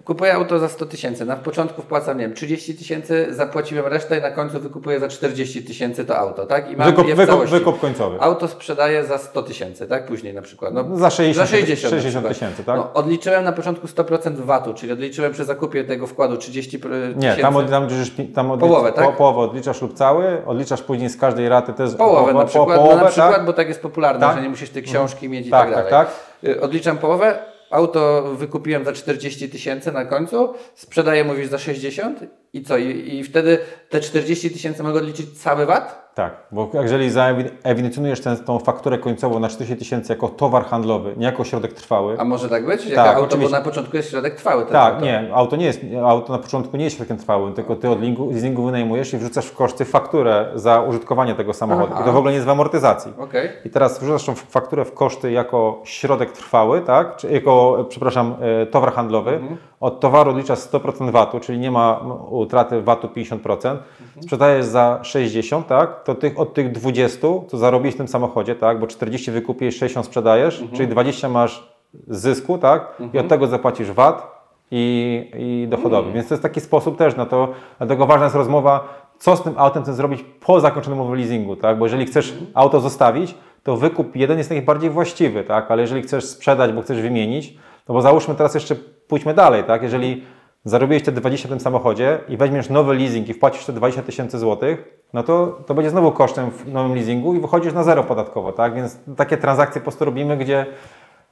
[0.05, 4.23] Kupuję auto za 100 tysięcy, na początku wpłacam, nie wiem, 30 tysięcy, zapłaciłem resztę i
[4.23, 6.71] na końcu wykupuję za 40 tysięcy to auto, tak?
[6.71, 8.21] I mam Wykup, je w wykup, wykup końcowy.
[8.21, 10.07] Auto sprzedaję za 100 tysięcy, tak?
[10.07, 10.75] Później na przykład.
[10.75, 12.35] No, Za 60 za 60, na 60 przykład.
[12.35, 12.77] tysięcy, tak?
[12.77, 17.15] No, odliczyłem na początku 100% VAT-u, czyli odliczyłem przy zakupie tego wkładu 30 tysięcy.
[17.19, 19.05] Nie, tam, od, tam, odliczysz pi- tam odlicz- Połowę, tak?
[19.05, 22.69] po, połowę odliczasz lub cały, odliczasz później z każdej raty też Połowę po, na przykład,
[22.69, 23.45] po, połowę, no na przykład tak?
[23.45, 24.37] bo tak jest popularne, Tak.
[24.37, 26.07] że nie musisz tej książki mieć i Tak, tak, tak, dalej.
[26.43, 26.51] tak.
[26.57, 32.21] Y, Odliczam połowę, auto wykupiłem za 40 tysięcy na końcu, sprzedaję, mówisz, za 60
[32.53, 32.79] i co?
[32.79, 33.59] I, i wtedy
[33.89, 36.02] te 40 tysięcy mogę odliczyć cały VAT?
[36.15, 41.25] Tak, bo jeżeli zaewidencjonujesz tę tą fakturę końcową na 40 tysięcy jako towar handlowy, nie
[41.27, 42.87] jako środek trwały, A może tak być?
[42.87, 43.53] Jak Tak, auto, oczywiście.
[43.53, 44.67] bo na początku jest środek trwały.
[44.67, 45.05] tak, auto.
[45.07, 48.65] nie, auto nie jest, auto na początku nie jest środkiem trwałym, tylko ty od leasingu,
[48.65, 51.93] wynajmujesz i wrzucasz w koszty fakturę za użytkowanie tego samochodu.
[51.93, 52.03] Aha.
[52.03, 53.13] I to w ogóle nie jest w amortyzacji.
[53.19, 53.51] Okej.
[53.65, 57.17] I teraz wrzucasz tą fakturę w koszty jako środek trwały, tak?
[57.17, 59.41] Czy jako, przepraszam, e, towar handlowy.
[59.83, 63.77] Od towaru odliczasz 100% VAT-u, czyli nie ma utraty VAT-u 50%.
[64.21, 66.05] Sprzedajesz za 60, tak?
[66.05, 68.81] To tych, od tych 20, co zarobiłeś w tym samochodzie, tak?
[68.81, 71.73] Bo 40 wykupisz, 60 sprzedajesz, czyli 20 masz
[72.09, 72.97] zysku, tak?
[73.15, 76.13] I od tego zapłacisz VAT i, i dochodowy.
[76.13, 79.55] Więc to jest taki sposób też na to, dlatego ważna jest rozmowa, co z tym
[79.57, 81.79] autem chcesz zrobić po zakończonym umowie leasingu, tak?
[81.79, 85.71] Bo jeżeli chcesz auto zostawić, to wykup jeden jest najbardziej właściwy, tak?
[85.71, 87.55] Ale jeżeli chcesz sprzedać, bo chcesz wymienić,
[87.89, 88.77] no bo załóżmy teraz jeszcze,
[89.13, 89.83] pójdźmy dalej, tak?
[89.83, 90.25] Jeżeli
[90.65, 94.39] zarobiłeś te 20 w tym samochodzie i weźmiesz nowy leasing i wpłacisz te 20 tysięcy
[94.39, 98.53] złotych, no to, to będzie znowu kosztem w nowym leasingu i wychodzisz na zero podatkowo,
[98.53, 98.75] tak?
[98.75, 100.67] Więc takie transakcje po prostu robimy, gdzie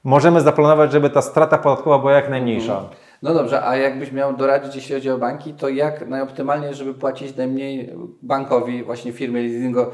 [0.05, 2.85] możemy zaplanować, żeby ta strata podatkowa była jak najmniejsza.
[3.23, 7.37] No dobrze, a jakbyś miał doradzić, jeśli chodzi o banki, to jak najoptymalnie, żeby płacić
[7.37, 9.91] najmniej bankowi, właśnie firmie leasingo,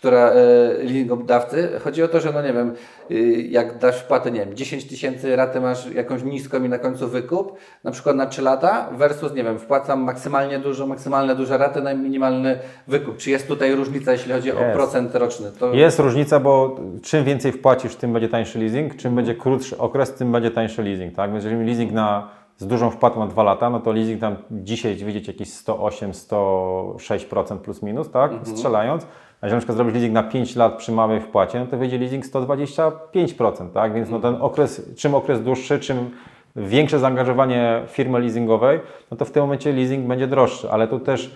[0.00, 0.34] która e,
[0.82, 1.70] leasingodawcy.
[1.84, 2.74] Chodzi o to, że no nie wiem,
[3.10, 3.14] y,
[3.50, 7.58] jak dasz wpłatę, nie wiem, 10 tysięcy raty masz jakąś niską i na końcu wykup,
[7.84, 11.94] na przykład na 3 lata versus, nie wiem, wpłacam maksymalnie dużo, maksymalne duże raty na
[11.94, 12.58] minimalny
[12.88, 13.16] wykup.
[13.16, 14.74] Czy jest tutaj różnica, jeśli chodzi o Jest.
[14.74, 15.52] procent roczny?
[15.58, 20.14] To Jest różnica, bo czym więcej wpłacisz, tym będzie tańszy leasing, czym będzie krótszy okres,
[20.14, 21.14] tym będzie tańszy leasing.
[21.14, 21.32] Tak?
[21.32, 24.96] Więc jeżeli leasing na, z dużą wpłatą na 2 lata, no to leasing tam dzisiaj
[24.96, 28.32] widzieć jakieś 108-106% plus minus, tak?
[28.44, 29.06] strzelając.
[29.40, 31.98] A jeżeli na przykład zrobić leasing na 5 lat przy małej wpłacie, no to wyjdzie
[31.98, 33.94] leasing 125%, tak?
[33.94, 36.10] Więc no ten okres, czym okres dłuższy, czym
[36.56, 41.30] większe zaangażowanie firmy leasingowej, no to w tym momencie leasing będzie droższy, ale tu też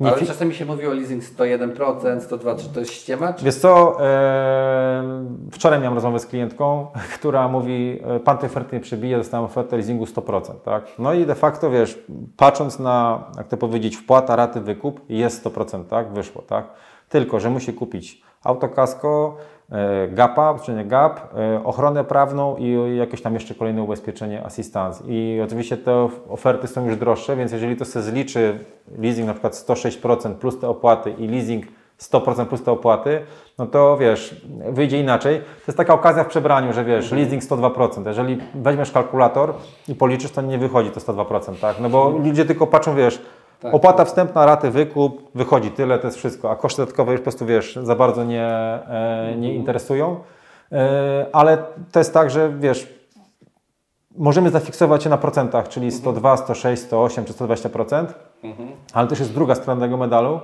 [0.00, 3.32] nie Ale czasami się mówi o leasing 101%, 102%, czy to jest ściema?
[3.32, 3.44] Czy...
[3.44, 3.96] Wiesz co,
[5.52, 6.86] wczoraj miałem rozmowę z klientką,
[7.18, 10.84] która mówi, e, pan tej oferty nie przebije, dostałem ofertę leasingu 100%, tak?
[10.98, 11.98] No i de facto, wiesz,
[12.36, 16.12] patrząc na, jak to powiedzieć, wpłata, raty, wykup, jest 100%, tak?
[16.12, 16.64] Wyszło, tak?
[17.12, 19.36] Tylko, że musi kupić autokasko,
[19.72, 25.04] e, GAPA, czy nie GAP, e, ochronę prawną i jakieś tam jeszcze kolejne ubezpieczenie assistance.
[25.08, 28.58] I oczywiście te oferty są już droższe, więc jeżeli to sobie zliczy
[28.98, 31.66] leasing na przykład 106% plus te opłaty i leasing
[31.98, 33.20] 100% plus te opłaty,
[33.58, 35.38] no to wiesz, wyjdzie inaczej.
[35.38, 38.06] To jest taka okazja w przebraniu, że wiesz, leasing 102%.
[38.06, 39.54] Jeżeli weźmiesz kalkulator
[39.88, 41.80] i policzysz, to nie wychodzi to 102%, tak?
[41.80, 43.22] No bo ludzie tylko patrzą, wiesz,
[43.72, 47.46] opłata wstępna, raty, wykup, wychodzi tyle, to jest wszystko, a koszty dodatkowe już po prostu,
[47.46, 50.16] wiesz, za bardzo nie, e, nie interesują.
[50.72, 51.58] E, ale
[51.92, 52.94] to jest tak, że wiesz,
[54.16, 58.06] możemy zafiksować się na procentach, czyli 102, 106, 108 czy 120%,
[58.92, 60.40] ale też jest druga strona tego medalu,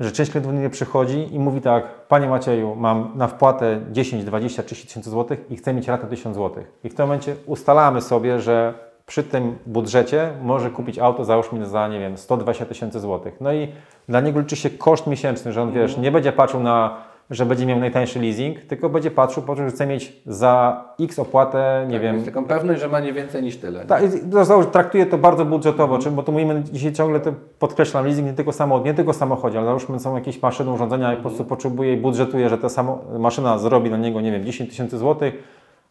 [0.00, 4.24] że część klientów do mnie przychodzi i mówi tak, Panie Macieju, mam na wpłatę 10,
[4.24, 6.72] 20, 30 tysięcy złotych i chcę mieć ratę 1000 złotych.
[6.84, 8.74] I w tym momencie ustalamy sobie, że
[9.08, 13.40] przy tym budżecie może kupić auto, załóżmy za, nie wiem, 120 tysięcy złotych.
[13.40, 13.68] No i
[14.08, 17.66] dla niego liczy się koszt miesięczny, że on, wiesz, nie będzie patrzył na że będzie
[17.66, 22.00] miał najtańszy leasing, tylko będzie patrzył po to, że chce mieć za x opłatę, nie
[22.00, 23.84] wiem, Mieć taką pewność, że ma nie więcej niż tyle.
[23.84, 28.32] tak, i to bardzo budżetowo, czym, bo tu mówimy dzisiaj ciągle, to podkreślam, leasing nie
[28.32, 31.94] tylko samochód, nie tylko samochodzie, ale załóżmy są jakieś maszyny, urządzenia i po prostu potrzebuje
[31.94, 35.34] i budżetuje, że ta samo, maszyna zrobi na niego, nie wiem, 10 tysięcy złotych,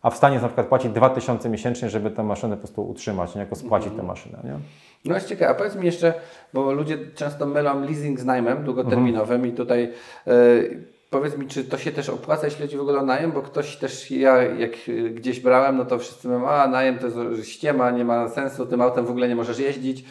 [0.01, 2.89] a w stanie jest na przykład płacić 2 tysiące miesięcznie, żeby tę maszynę po prostu
[2.89, 3.41] utrzymać, nie?
[3.41, 4.59] Jako spłacić tę maszynę, nie?
[5.05, 6.13] No jest ciekawe, a powiedz mi jeszcze,
[6.53, 9.93] bo ludzie często mylą leasing z najmem długoterminowym i tutaj
[10.27, 10.31] e,
[11.09, 13.77] powiedz mi, czy to się też opłaca, jeśli chodzi w ogóle o najem, bo ktoś
[13.77, 17.91] też, ja jak e, gdzieś brałem, no to wszyscy mówią, a najem to jest ściema,
[17.91, 20.05] nie ma sensu, tym autem w ogóle nie możesz jeździć.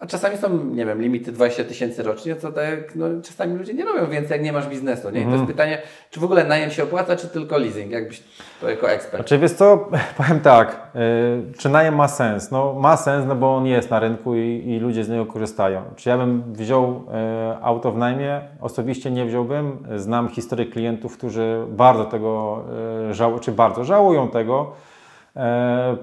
[0.00, 3.84] A czasami są, nie wiem, limity 20 tysięcy rocznie, co tak, no czasami ludzie nie
[3.84, 5.20] robią więcej, jak nie masz biznesu, nie?
[5.20, 8.22] I to jest pytanie, czy w ogóle najem się opłaca, czy tylko leasing, jakbyś
[8.60, 9.16] to jako ekspert.
[9.16, 12.50] Znaczy wiesz co, powiem tak, yy, czy najem ma sens?
[12.50, 15.82] No ma sens, no bo on jest na rynku i, i ludzie z niego korzystają.
[15.96, 18.40] Czy ja bym wziął yy, auto w najmie?
[18.60, 19.78] Osobiście nie wziąłbym.
[19.96, 22.62] Znam historię klientów, którzy bardzo tego
[23.06, 24.72] yy, żałują, czy bardzo żałują tego,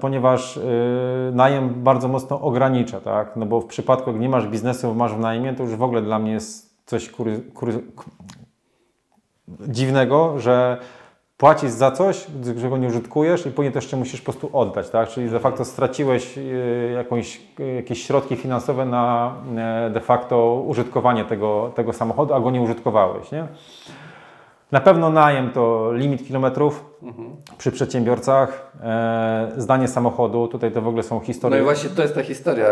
[0.00, 0.60] ponieważ e,
[1.32, 3.36] najem bardzo mocno ogranicza, tak?
[3.36, 6.02] No bo w przypadku, jak nie masz biznesu, masz w najmie, to już w ogóle
[6.02, 7.72] dla mnie jest coś kury, kury,
[9.68, 10.78] dziwnego, że
[11.36, 12.26] płacisz za coś,
[12.60, 15.08] czego nie użytkujesz i później to jeszcze musisz po prostu oddać, tak?
[15.08, 16.42] Czyli de facto straciłeś e,
[16.92, 22.50] jakąś, e, jakieś środki finansowe na e, de facto użytkowanie tego, tego samochodu, a go
[22.50, 23.46] nie użytkowałeś, nie?
[24.72, 26.87] Na pewno najem to limit kilometrów
[27.58, 31.60] przy przedsiębiorcach, e, zdanie samochodu, tutaj to w ogóle są No historie.
[31.60, 32.66] i właśnie to jest ta historia.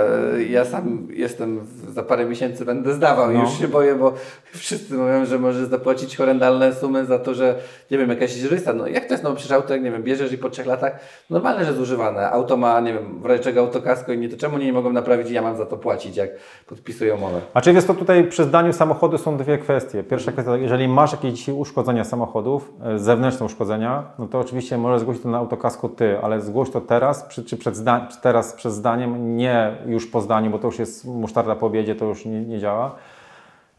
[0.50, 3.40] Ja sam jestem, w- za parę miesięcy będę zdawał No.
[3.40, 4.12] już się boję, bo
[4.52, 7.54] wszyscy mówią, że możesz zapłacić horrendalne sumy za to, że
[7.90, 8.72] nie wiem, jakaś rysa.
[8.72, 9.24] No jak to jest?
[9.24, 10.98] No przecież auto, jak nie wiem, bierzesz i po trzech latach,
[11.30, 12.30] normalne, że zużywane.
[12.30, 15.30] Auto ma, nie wiem, w razie czego autokasko i nie to czemu nie mogą naprawić
[15.30, 16.30] i ja mam za to płacić, jak
[16.66, 17.40] podpisuję umowę.
[17.54, 20.02] A czy jest to tutaj przy zdaniu samochodu są dwie kwestie.
[20.02, 25.22] Pierwsza kwestia, jeżeli masz jakieś uszkodzenia samochodów, e, zewnętrzne uszkodzenia, no to oczywiście możesz zgłosić
[25.22, 29.36] to na autokasko ty, ale zgłoś to teraz, przy, czy przed zda, teraz przed zdaniem,
[29.36, 32.58] nie już po zdaniu, bo to już jest musztarda po obiedzie, to już nie, nie
[32.58, 32.94] działa.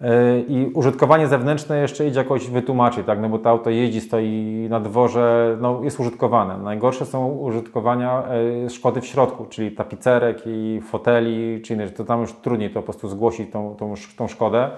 [0.02, 3.22] E, I użytkowanie zewnętrzne jeszcze idzie jakoś wytłumaczyć, tak?
[3.22, 6.58] no bo to auto jeździ, stoi na dworze, no jest użytkowane.
[6.58, 8.24] Najgorsze są użytkowania
[8.66, 12.80] e, szkody w środku, czyli tapicerek i foteli, czy inne, to tam już trudniej to
[12.80, 14.70] po prostu zgłosić tą, tą, tą szkodę.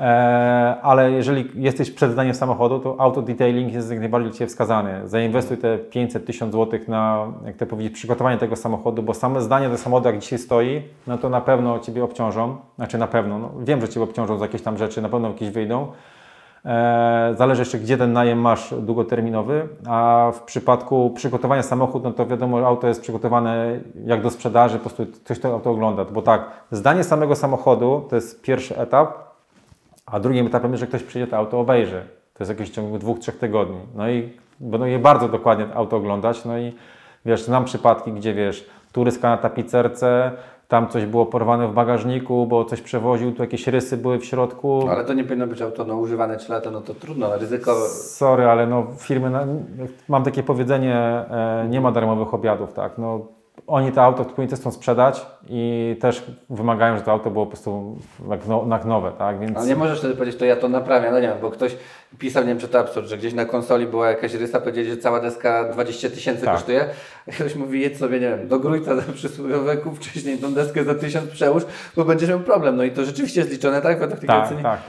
[0.00, 5.08] E, ale jeżeli jesteś przed zdaniem samochodu, to auto detailing jest jak najbardziej Ciebie wskazany.
[5.08, 9.78] Zainwestuj te 500-1000 zł na, jak to powiedzieć, przygotowanie tego samochodu, bo same zdanie tego
[9.78, 12.56] samochodu, jak dzisiaj stoi, no to na pewno Ciebie obciążą.
[12.76, 15.50] Znaczy na pewno, no, wiem, że Ciebie obciążą za jakieś tam rzeczy, na pewno jakieś
[15.50, 15.86] wyjdą.
[16.64, 22.26] E, zależy jeszcze, gdzie ten najem masz długoterminowy, a w przypadku przygotowania samochodu, no to
[22.26, 26.04] wiadomo, auto jest przygotowane jak do sprzedaży, po prostu ktoś to auto ogląda.
[26.04, 29.27] Bo tak, zdanie samego samochodu to jest pierwszy etap,
[30.10, 32.02] a drugim etapem jest, że ktoś przyjdzie to auto obejrzy.
[32.34, 33.78] To jest jakieś w ciągu dwóch, trzech tygodni.
[33.94, 36.72] No i będą je bardzo dokładnie auto oglądać, no i
[37.26, 40.32] wiesz, znam przypadki, gdzie wiesz, turyska na tapicerce,
[40.68, 44.88] tam coś było porwane w bagażniku, bo coś przewoził, tu jakieś rysy były w środku.
[44.90, 47.74] Ale to nie powinno być auto no, używane 3 lata, no to trudno, ryzyko...
[47.88, 49.30] Sorry, ale no firmy,
[50.08, 53.26] mam takie powiedzenie, e, nie ma darmowych obiadów, tak, no
[53.68, 57.96] oni to auto powinni chcą sprzedać i też wymagają, że to auto było po prostu
[58.70, 59.40] jak nowe, tak?
[59.40, 59.56] Więc...
[59.56, 61.76] Ale nie możesz wtedy powiedzieć, to ja to naprawiam, no nie wiem, bo ktoś
[62.18, 64.96] pisał, nie wiem czy to absurd, że gdzieś na konsoli była jakaś rysa, powiedzieli, że
[64.96, 66.54] cała deska 20 tysięcy tak.
[66.54, 66.86] kosztuje,
[67.28, 70.84] a ktoś mówi, jedź sobie, nie wiem, do Grójca za przysłowiowe, kup wcześniej tą deskę
[70.84, 71.62] za 1000 przełóż,
[71.96, 72.76] bo będziesz miał problem.
[72.76, 74.00] No i to rzeczywiście jest liczone, tak?
[74.00, 74.62] Według tak, oceny...
[74.62, 74.80] tak.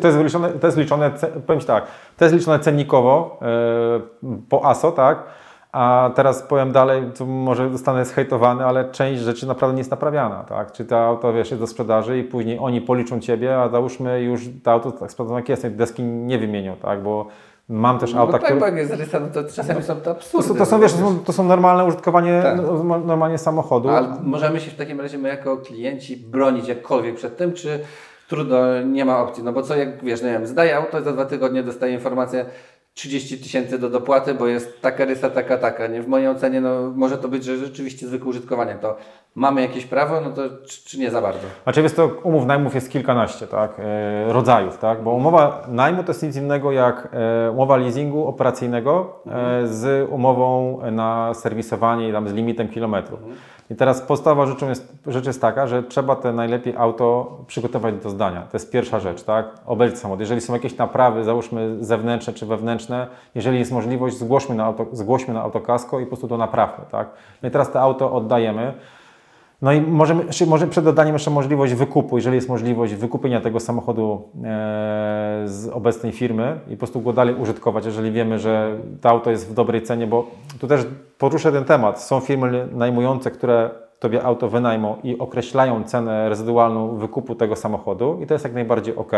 [0.00, 1.10] To jest liczone, to jest liczone,
[1.46, 3.40] powiem Ci tak, to jest liczone cennikowo
[4.22, 5.22] yy, po ASO, tak?
[5.78, 10.44] A teraz powiem dalej, to może zostanę zhejtowany, ale część rzeczy naprawdę nie jest naprawiana,
[10.44, 10.72] tak?
[10.72, 14.42] Czy to auto, wiesz, jest do sprzedaży i później oni policzą Ciebie, a załóżmy już
[14.62, 17.02] to auto tak sprawdzone jak jest, deski nie wymienią, tak?
[17.02, 17.26] Bo
[17.68, 18.60] mam też no, auta, tak, które...
[18.60, 20.48] Tak, no to czasami są to absurdy.
[20.48, 22.56] To, to, są, wiesz, to są, to są normalne użytkowanie tak.
[22.56, 23.88] No, normalnie samochodu.
[23.88, 27.80] Ale możemy się w takim razie my jako klienci bronić jakkolwiek przed tym, czy
[28.28, 31.12] trudno, nie ma opcji, no bo co jak, wiesz, nie wiem, zdaję auto i za
[31.12, 32.44] dwa tygodnie dostaję informację,
[32.98, 35.86] 30 tysięcy do dopłaty, bo jest taka rysa, taka, taka.
[35.86, 36.02] Nie?
[36.02, 38.74] W mojej ocenie no, może to być, że rzeczywiście zwykłe użytkowanie.
[38.74, 38.96] To
[39.34, 41.40] mamy jakieś prawo, no to czy, czy nie za bardzo?
[41.62, 43.72] Znaczy jest to umów najmów jest kilkanaście tak?
[43.78, 45.02] E, rodzajów, tak?
[45.02, 50.78] bo umowa najmu to jest nic innego jak e, umowa leasingu operacyjnego e, z umową
[50.92, 53.20] na serwisowanie i tam z limitem kilometrów.
[53.20, 53.38] Mhm.
[53.70, 58.10] I teraz podstawowa rzeczą jest, rzecz jest taka, że trzeba te najlepiej auto przygotować do
[58.10, 58.40] zdania.
[58.40, 59.46] To jest pierwsza rzecz, tak?
[59.66, 60.20] Obejrzeć samochód.
[60.20, 65.34] Jeżeli są jakieś naprawy, załóżmy zewnętrzne czy wewnętrzne, jeżeli jest możliwość, zgłośmy na, auto, zgłośmy
[65.34, 67.08] na autokasko i po prostu to naprawmy, tak?
[67.42, 68.74] No i teraz to auto oddajemy.
[69.62, 74.22] No i możemy, może przed oddaniem jeszcze możliwość wykupu, jeżeli jest możliwość wykupienia tego samochodu
[74.34, 79.30] e, z obecnej firmy i po prostu go dalej użytkować, jeżeli wiemy, że to auto
[79.30, 80.26] jest w dobrej cenie, bo
[80.60, 80.86] tu też
[81.18, 82.02] poruszę ten temat.
[82.02, 88.26] Są firmy najmujące, które Tobie auto wynajmą i określają cenę rezydualną wykupu tego samochodu i
[88.26, 89.12] to jest jak najbardziej ok.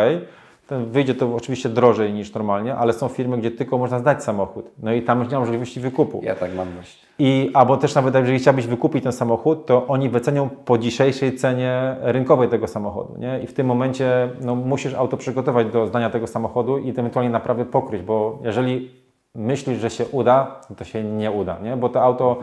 [0.71, 4.71] Wyjdzie to oczywiście drożej niż normalnie, ale są firmy, gdzie tylko można zdać samochód.
[4.83, 6.21] No i tam już nie ma możliwości wykupu.
[6.23, 7.11] Ja tak mam właśnie.
[7.19, 11.97] I, albo też nawet jeżeli chciałbyś wykupić ten samochód, to oni wycenią po dzisiejszej cenie
[12.01, 13.17] rynkowej tego samochodu.
[13.19, 13.41] Nie?
[13.43, 17.65] I w tym momencie no, musisz auto przygotować do zdania tego samochodu i ewentualnie naprawy
[17.65, 18.91] pokryć, bo jeżeli
[19.35, 21.59] myślisz, że się uda, to się nie uda.
[21.59, 21.77] Nie?
[21.77, 22.37] Bo to auto,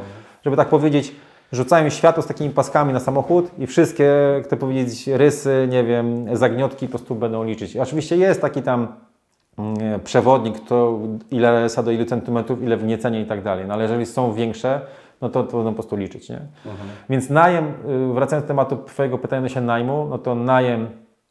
[0.45, 1.15] żeby tak powiedzieć,
[1.51, 4.12] rzucają światło z takimi paskami na samochód i wszystkie,
[4.43, 7.77] chcę powiedzieć, rysy, nie wiem, zagniotki po prostu będą liczyć.
[7.77, 8.88] Oczywiście jest taki tam
[9.57, 10.99] mm, przewodnik, to
[11.31, 13.65] ile RSA do ilu centymetrów, ile wniecenie i tak dalej.
[13.67, 14.81] No ale jeżeli są większe,
[15.21, 16.39] no to, to będą po prostu liczyć, nie?
[16.65, 16.89] Mhm.
[17.10, 17.65] Więc najem,
[18.10, 20.88] y, wracając do tematu Twojego pytania się najmu, no to najem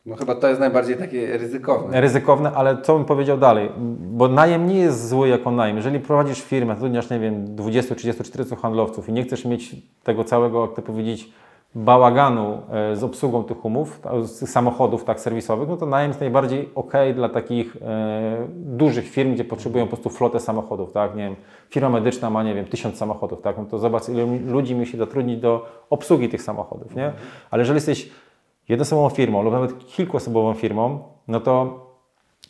[0.07, 2.01] no chyba to jest najbardziej takie ryzykowne.
[2.01, 3.71] Ryzykowne, ale co bym powiedział dalej?
[3.99, 5.77] Bo najem nie jest zły jako najem.
[5.77, 10.25] Jeżeli prowadzisz firmę, zatrudniasz, nie wiem, 20, 30, 40 handlowców i nie chcesz mieć tego
[10.25, 11.33] całego, jak to powiedzieć,
[11.75, 16.21] bałaganu e, z obsługą tych umów, z tych samochodów tak serwisowych, no to najem jest
[16.21, 21.17] najbardziej ok dla takich e, dużych firm, gdzie potrzebują po prostu flotę samochodów, tak?
[21.17, 21.37] Nie wiem,
[21.71, 23.59] firma medyczna ma, nie wiem, tysiąc samochodów, tak?
[23.59, 27.13] No to zobacz, ile ludzi musi zatrudnić do obsługi tych samochodów, nie?
[27.51, 28.11] Ale jeżeli jesteś
[28.69, 30.99] jednoosobową firmą lub nawet kilkuosobową firmą,
[31.29, 31.87] no to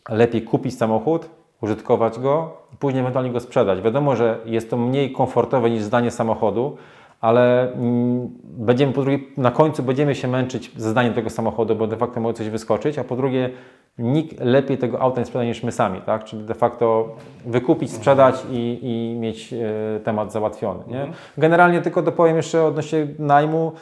[0.08, 3.82] lepiej kupić samochód, użytkować go, później ewentualnie go sprzedać.
[3.82, 6.76] Wiadomo, że jest to mniej komfortowe niż zdanie samochodu,
[7.20, 11.86] ale mm, będziemy po drugie, na końcu będziemy się męczyć ze zdaniem tego samochodu, bo
[11.86, 13.50] de facto może coś wyskoczyć, a po drugie
[13.98, 16.24] nikt lepiej tego auta nie sprzeda niż my sami, tak?
[16.24, 17.08] Czyli de facto
[17.46, 20.80] wykupić, sprzedać i, i mieć e, temat załatwiony.
[20.88, 21.00] Nie?
[21.00, 21.14] Mhm.
[21.38, 23.72] Generalnie tylko dopowiem jeszcze odnośnie najmu,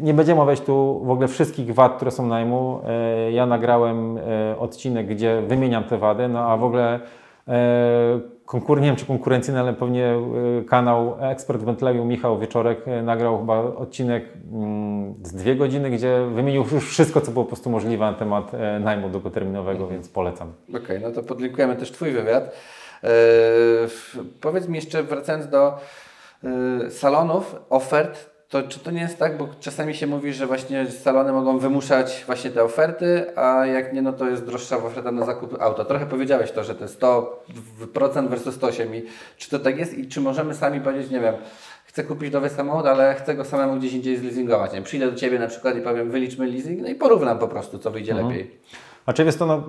[0.00, 2.80] nie będziemy omawiać tu w ogóle wszystkich wad, które są najmu.
[2.86, 7.00] E, ja nagrałem e, odcinek, gdzie wymieniam te wady, no a w ogóle
[7.48, 10.14] e, konkur, nie wiem czy konkurencyjny, ale pewnie
[10.68, 16.88] kanał Ekspert Wętleju Michał Wieczorek nagrał chyba odcinek mm, z dwie godziny, gdzie wymienił już
[16.88, 20.52] wszystko, co było po prostu możliwe na temat najmu długoterminowego, więc polecam.
[20.68, 22.56] Okej, okay, no to podlinkujemy też Twój wywiad.
[24.40, 25.78] powiedz mi jeszcze, wracając do
[26.90, 31.32] salonów, ofert, to czy to nie jest tak, bo czasami się mówi, że właśnie salony
[31.32, 35.62] mogą wymuszać właśnie te oferty, a jak nie, no to jest droższa oferta na zakup
[35.62, 35.84] auta.
[35.84, 39.02] Trochę powiedziałeś to, że to jest 100% versus 108 i
[39.36, 41.34] czy to tak jest i czy możemy sami powiedzieć, nie wiem,
[41.84, 44.72] chcę kupić nowy samochód, ale chcę go samemu gdzieś indziej zleasingować.
[44.72, 44.82] Nie?
[44.82, 47.90] Przyjdę do Ciebie na przykład i powiem, wyliczmy leasing, no i porównam po prostu, co
[47.90, 48.28] wyjdzie mhm.
[48.28, 48.60] lepiej.
[49.10, 49.62] Znaczy jest to, no,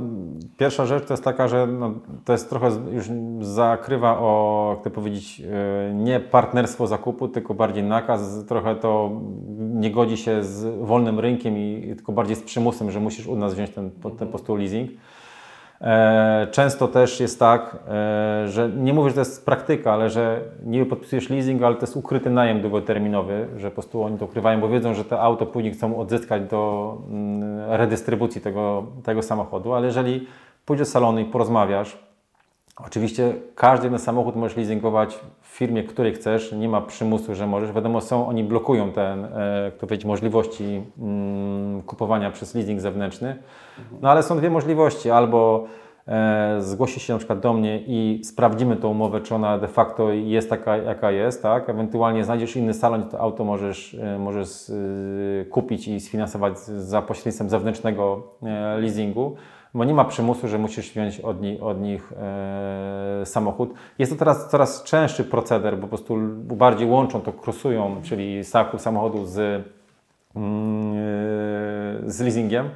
[0.57, 1.93] pierwsza rzecz to jest taka, że no,
[2.25, 3.05] to jest trochę już
[3.41, 5.47] zakrywa o, jak to powiedzieć, yy,
[5.93, 8.45] nie partnerstwo zakupu, tylko bardziej nakaz.
[8.47, 9.11] Trochę to
[9.57, 13.53] nie godzi się z wolnym rynkiem i tylko bardziej z przymusem, że musisz u nas
[13.53, 14.91] wziąć ten, ten po prostu leasing.
[15.81, 20.41] E, Często też jest tak, e, że nie mówię, że to jest praktyka, ale że
[20.65, 24.61] niby podpisujesz leasing, ale to jest ukryty najem długoterminowy, że po prostu oni to ukrywają,
[24.61, 29.87] bo wiedzą, że to auto później chcą odzyskać do mm, redystrybucji tego, tego samochodu, ale
[29.87, 30.27] jeżeli
[30.65, 31.97] pójdziesz do salonu i porozmawiasz,
[32.85, 35.19] Oczywiście każdy jeden samochód możesz leasingować
[35.51, 37.71] firmie, której chcesz, nie ma przymusu, że możesz.
[37.71, 43.35] Wiadomo, są, oni blokują ten, e, jak to powiedzieć, możliwości mm, kupowania przez leasing zewnętrzny.
[44.01, 45.11] No ale są dwie możliwości.
[45.11, 45.65] Albo
[46.07, 50.11] e, zgłosisz się na przykład do mnie i sprawdzimy tą umowę, czy ona de facto
[50.11, 51.69] jest taka, jaka jest, tak?
[51.69, 57.49] Ewentualnie znajdziesz inny salon, to auto możesz, e, możesz e, kupić i sfinansować za pośrednictwem
[57.49, 59.35] zewnętrznego e, leasingu
[59.73, 63.73] bo nie ma przymusu, że musisz wziąć od nich, od nich e, samochód.
[63.99, 66.17] Jest to teraz coraz częstszy proceder, bo po prostu
[66.55, 69.67] bardziej łączą to, krosują, czyli zakup samochodu z,
[70.35, 72.69] mm, e, z leasingiem.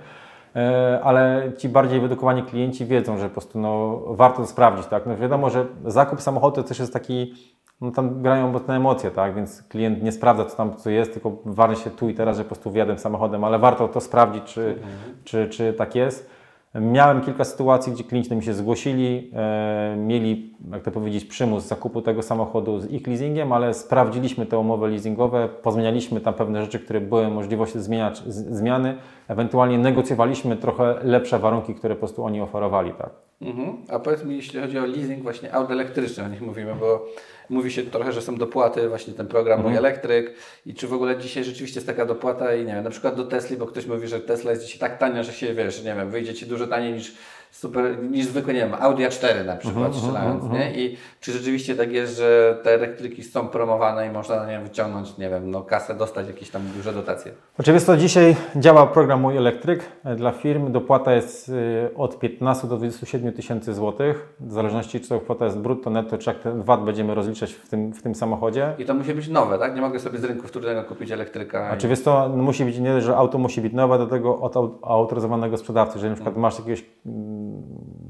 [0.56, 4.86] E, Ale ci bardziej wyedukowani klienci wiedzą, że po prostu no, warto to sprawdzić.
[4.86, 5.06] Tak?
[5.06, 7.34] No wiadomo, że zakup samochodu to też jest taki,
[7.82, 9.36] no tam grają mocne emocje, tak?
[9.36, 12.44] więc klient nie sprawdza, co tam co jest, tylko waży się tu i teraz, że
[12.44, 14.80] po prostu wjadę samochodem, ale warto to sprawdzić, czy,
[15.24, 16.35] czy, czy tak jest.
[16.82, 22.02] Miałem kilka sytuacji, gdzie klienci mnie się zgłosili, e, mieli, jak to powiedzieć, przymus zakupu
[22.02, 27.02] tego samochodu z ich leasingiem, ale sprawdziliśmy te umowy leasingowe, pozmienialiśmy tam pewne rzeczy, które
[27.02, 28.96] były możliwości zmieniać, zmiany,
[29.28, 32.92] ewentualnie negocjowaliśmy trochę lepsze warunki, które po prostu oni oferowali.
[32.94, 33.25] Tak.
[33.42, 33.78] Mhm.
[33.90, 37.06] A powiedz mi, jeśli chodzi o leasing właśnie aut elektrycznych, o nich mówimy, bo
[37.50, 40.34] mówi się trochę, że są dopłaty, właśnie ten program Mój Elektryk
[40.66, 43.24] i czy w ogóle dzisiaj rzeczywiście jest taka dopłata i nie wiem, na przykład do
[43.24, 46.10] Tesli, bo ktoś mówi, że Tesla jest dzisiaj tak tania, że się, wiesz, nie wiem,
[46.10, 47.16] wyjdzie Ci dużo taniej niż
[47.60, 50.74] super, niż zwykłe, nie wiem, Audi A4 na przykład strzelając, nie?
[50.76, 55.18] I czy rzeczywiście tak jest, że te elektryki są promowane i można, nie wiem, wyciągnąć,
[55.18, 57.32] nie wiem, no kasę, dostać jakieś tam duże dotacje?
[57.60, 60.72] Oczywiście to dzisiaj działa program Mój Elektryk e, dla firm.
[60.72, 65.58] Dopłata jest y, od 15 do 27 tysięcy złotych, w zależności czy to kwota jest
[65.58, 68.74] brutto, netto, czy jak ten VAT będziemy rozliczać w tym, w tym samochodzie.
[68.78, 69.76] I to musi być nowe, tak?
[69.76, 71.70] Nie mogę sobie z rynku wtórnego kupić elektryka.
[71.70, 74.78] i- Oczywiście to musi być nie, że auto musi być nowe do tego od au-
[74.82, 75.94] autoryzowanego sprzedawcy.
[75.98, 77.45] Jeżeli na przykład masz jakiegoś, mm,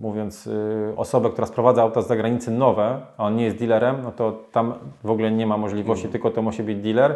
[0.02, 4.12] mówiąc, y, osobę, która sprowadza auta z zagranicy nowe, a on nie jest dealerem, no
[4.12, 7.16] to tam w ogóle nie ma możliwości, tylko to musi być dealer.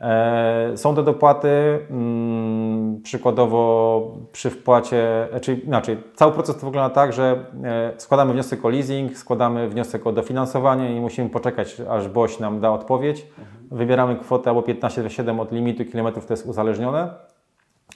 [0.00, 6.94] E, Są te dopłaty, mm, przykładowo przy wpłacie, e, czyli inaczej, cały proces to wygląda
[6.94, 12.08] tak, że e, składamy wniosek o leasing, składamy wniosek o dofinansowanie i musimy poczekać, aż
[12.08, 13.26] BOŚ nam da odpowiedź.
[13.70, 17.10] Wybieramy kwotę albo 15,7 od limitu kilometrów, to jest uzależnione.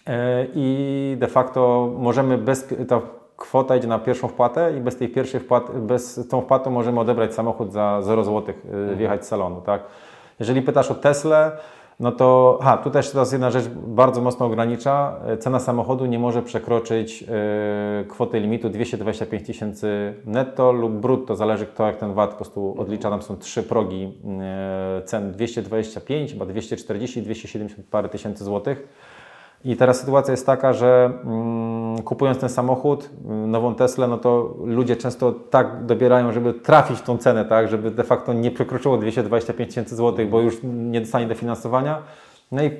[0.07, 3.01] E, I de facto możemy bez, ta
[3.37, 7.35] kwota idzie na pierwszą wpłatę i bez tej pierwszej wpłaty, bez tą wpłatą możemy odebrać
[7.35, 8.55] samochód za 0 zł,
[8.97, 9.83] wjechać z salonu, tak?
[10.38, 11.53] Jeżeli pytasz o Teslę,
[12.01, 15.16] no to, ha, tu też teraz jedna rzecz bardzo mocno ogranicza.
[15.27, 21.66] E, Cena samochodu nie może przekroczyć e, kwoty limitu 225 tysięcy netto lub brutto, zależy
[21.66, 23.11] kto jak ten VAT po prostu odlicza.
[23.11, 28.88] Tam są trzy progi e, cen 225, chyba 240, 270 parę tysięcy złotych.
[29.64, 34.55] I teraz sytuacja jest taka, że mm, kupując ten samochód, mm, nową Teslę, no to
[34.64, 39.68] ludzie często tak dobierają, żeby trafić tą cenę, tak, żeby de facto nie przekroczyło 225
[39.68, 42.03] tysięcy złotych, bo już nie dostanie dofinansowania.
[42.53, 42.70] No i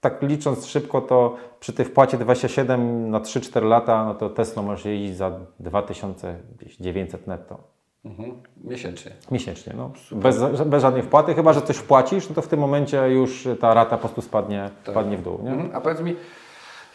[0.00, 4.90] tak licząc szybko, to przy tej wpłacie 27 na 3-4 lata, no to Tesla może
[4.90, 7.75] jeździć za 2900 netto.
[8.06, 8.42] Mhm.
[8.64, 9.12] Miesięcznie.
[9.30, 9.90] Miesięcznie, no.
[10.12, 13.74] Bez, bez żadnej wpłaty, chyba że coś wpłacisz, no to w tym momencie już ta
[13.74, 15.40] rata po prostu spadnie, spadnie w dół.
[15.42, 15.50] Nie?
[15.50, 15.70] Mhm.
[15.74, 16.16] A powiedz mi,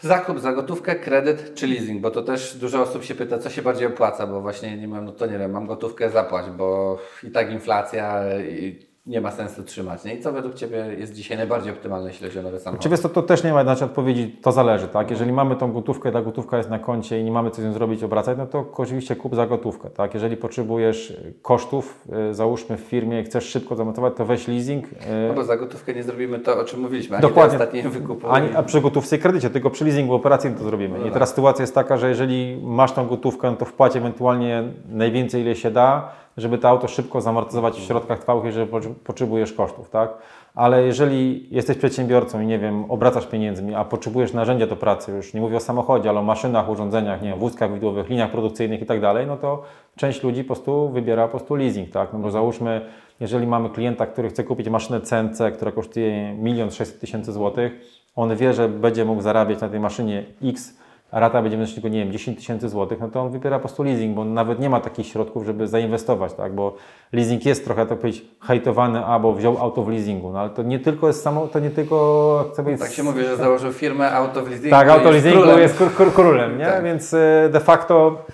[0.00, 2.00] zakup za gotówkę, kredyt czy leasing?
[2.00, 5.04] Bo to też dużo osób się pyta, co się bardziej opłaca, bo właśnie nie mam,
[5.04, 9.62] no to nie wiem, mam gotówkę, zapłać, bo i tak inflacja i nie ma sensu
[9.62, 10.04] trzymać.
[10.04, 10.14] Nie?
[10.14, 12.80] I co według Ciebie jest dzisiaj najbardziej optymalne, jeśli chodzi o nowe samochody?
[12.80, 15.10] Oczywiście to, to też nie ma jednej odpowiedzi, to zależy, tak?
[15.10, 17.72] Jeżeli mamy tą gotówkę, ta gotówka jest na koncie i nie mamy co z nią
[17.72, 20.14] zrobić, obracać, no to oczywiście kup za gotówkę, tak?
[20.14, 24.84] Jeżeli potrzebujesz kosztów, y, załóżmy w firmie, chcesz szybko zamontować, to weź leasing.
[24.86, 24.96] y,
[25.28, 27.58] No bo za gotówkę nie zrobimy to, o czym mówiliśmy, ani Dokładnie.
[27.58, 28.26] ostatnie wykupy.
[28.26, 30.98] Ani, a przy gotówce i kredycie, tylko przy leasingu operacyjnym to zrobimy.
[30.98, 34.64] No I teraz sytuacja jest taka, że jeżeli masz tą gotówkę, no to wpłać ewentualnie
[34.88, 39.52] najwięcej, ile się da, żeby to auto szybko zamortyzować w środkach trwałych, jeżeli po- potrzebujesz
[39.52, 40.10] kosztów, tak?
[40.54, 45.34] Ale jeżeli jesteś przedsiębiorcą i nie wiem, obracasz pieniędzmi, a potrzebujesz narzędzia do pracy, już
[45.34, 48.86] nie mówię o samochodzie, ale o maszynach, urządzeniach, nie wiem, wózkach widłowych, liniach produkcyjnych i
[48.86, 49.62] tak dalej, no to
[49.96, 52.12] część ludzi po prostu wybiera po prostu leasing, tak?
[52.12, 52.80] No bo załóżmy,
[53.20, 57.72] jeżeli mamy klienta, który chce kupić maszynę CNC, która kosztuje 1 600 tysięcy złotych,
[58.16, 60.81] on wie, że będzie mógł zarabiać na tej maszynie X
[61.12, 63.82] rata będzie wynosić tylko, nie wiem, 10 tysięcy złotych, no to on wybiera po prostu
[63.82, 66.74] leasing, bo on nawet nie ma takich środków, żeby zainwestować, tak, bo
[67.12, 70.62] leasing jest trochę, tak powiedzieć, hejtowany, a bo wziął auto w leasingu, no ale to
[70.62, 72.82] nie tylko jest samo, to nie tylko, chcę powiedzieć...
[72.86, 75.60] Tak się mówi, że założył firmę auto w leasingu Tak, auto jest leasingu królem.
[75.60, 76.64] jest kr- kr- królem, nie?
[76.66, 76.84] Tak.
[76.84, 78.24] Więc e, de facto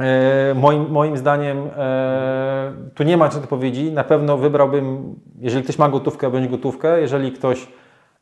[0.00, 3.92] e, moim, moim zdaniem e, tu nie ma czego powiedzieć.
[3.92, 7.00] Na pewno wybrałbym, jeżeli ktoś ma gotówkę, bądź gotówkę.
[7.00, 7.66] Jeżeli ktoś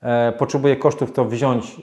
[0.03, 1.79] e, potrzebuje kosztów, to wziąć, e,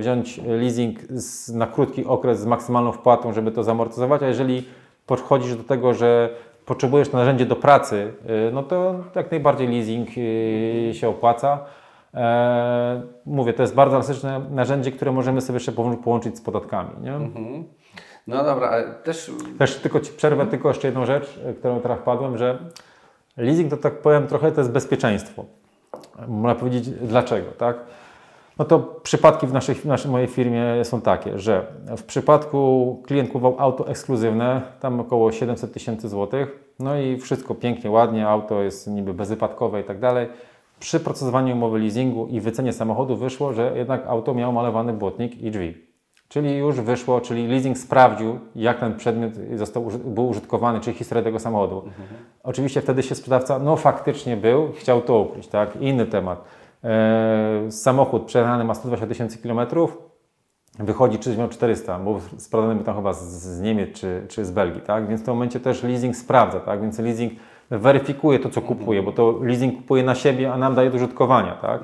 [0.00, 4.22] wziąć leasing z, na krótki okres z maksymalną wpłatą, żeby to zamortyzować.
[4.22, 4.64] A jeżeli
[5.06, 6.30] podchodzisz do tego, że
[6.66, 11.58] potrzebujesz narzędzie do pracy, e, no to jak najbardziej leasing e, się opłaca.
[12.14, 16.90] E, mówię, to jest bardzo elastyczne narzędzie, które możemy sobie jeszcze połą- połączyć z podatkami.
[17.02, 17.12] Nie?
[18.26, 21.98] No dobra, ale też Też tylko ci przerwę, tylko jeszcze jedną rzecz, e, którą teraz
[21.98, 22.58] wpadłem, że
[23.36, 25.44] leasing to tak powiem trochę to jest bezpieczeństwo.
[26.28, 27.76] Można powiedzieć dlaczego, tak?
[28.60, 33.30] No to przypadki w naszej, w naszej mojej firmie są takie, że w przypadku klient
[33.30, 38.86] kupował auto ekskluzywne, tam około 700 tysięcy złotych, no i wszystko pięknie, ładnie, auto jest
[38.86, 40.28] niby bezwypadkowe i tak dalej.
[40.80, 45.50] Przy procesowaniu umowy leasingu i wycenie samochodu wyszło, że jednak auto miało malowany błotnik i
[45.50, 45.74] drzwi.
[46.28, 51.38] Czyli już wyszło, czyli leasing sprawdził, jak ten przedmiot został, był użytkowany, czyli historię tego
[51.38, 51.82] samochodu.
[52.42, 55.76] Oczywiście wtedy się sprzedawca, no faktycznie był, chciał to ukryć, tak?
[55.76, 56.44] Inny temat.
[56.84, 59.98] E, samochód przejechany ma 120 tysięcy kilometrów,
[60.78, 64.50] wychodzi czy miał 400, bo sprawdzony był tam chyba z, z Niemiec czy, czy z
[64.50, 65.08] Belgii, tak?
[65.08, 66.82] Więc w tym momencie też leasing sprawdza, tak?
[66.82, 67.32] Więc leasing
[67.70, 71.54] weryfikuje to, co kupuje, bo to leasing kupuje na siebie, a nam daje do użytkowania,
[71.54, 71.82] tak?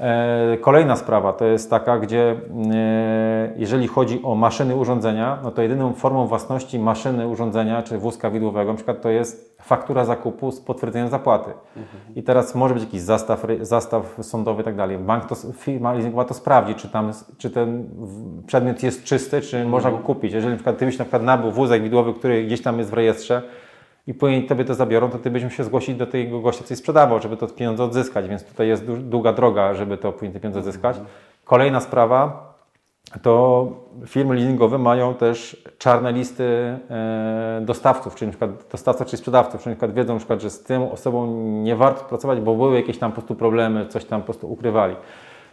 [0.00, 2.36] E, kolejna sprawa to jest taka, gdzie
[2.72, 8.30] e, jeżeli chodzi o maszyny, urządzenia, no to jedyną formą własności maszyny, urządzenia czy wózka
[8.30, 11.50] widłowego, na przykład to jest faktura zakupu z potwierdzeniem zapłaty.
[12.16, 14.98] I teraz może być jakiś zastaw, zastaw sądowy i tak dalej.
[14.98, 17.88] Bank to, firma leasingowa to sprawdzi, czy, tam, czy ten
[18.46, 20.32] przedmiot jest czysty, czy można go kupić.
[20.32, 22.94] Jeżeli na przykład ty byś na przykład nabył wózek widłowy, który gdzieś tam jest w
[22.94, 23.42] rejestrze
[24.06, 26.76] i później tobie to zabiorą, to ty byś musiał się zgłosić do tego gościa, co
[26.76, 30.58] sprzedawał, żeby to pieniądze odzyskać, więc tutaj jest długa droga, żeby to później te pieniądze
[30.60, 30.96] odzyskać.
[31.44, 32.50] Kolejna sprawa,
[33.22, 33.66] to
[34.06, 36.44] firmy leasingowe mają też czarne listy
[36.90, 40.50] e, dostawców, czyli na przykład dostawców czy sprzedawców, czyli na przykład wiedzą, na przykład, że
[40.50, 41.26] z tym osobą
[41.62, 44.96] nie warto pracować, bo były jakieś tam po prostu problemy, coś tam po prostu ukrywali.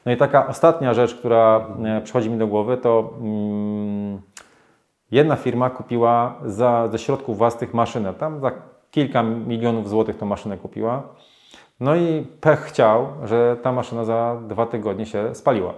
[0.06, 4.22] No i taka ostatnia rzecz, która e, przychodzi mi do głowy, to mm,
[5.12, 8.52] jedna firma kupiła za, ze środków własnych maszynę, tam za
[8.92, 11.04] kilka milionów złotych tą maszynę kupiła.
[11.80, 15.74] No i pech chciał, że ta maszyna za dwa tygodnie się spaliła.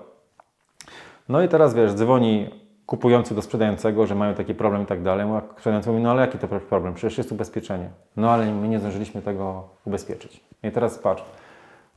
[1.30, 2.50] No i teraz wiesz, dzwoni
[2.86, 5.28] kupujący do sprzedającego, że mają taki problem i tak dalej.
[5.32, 6.94] A Sprzedający mówi, no ale jaki to problem?
[6.94, 7.90] Przecież jest ubezpieczenie.
[8.18, 10.42] No ale my nie zdążyliśmy tego ubezpieczyć.
[10.64, 11.24] I teraz patrz.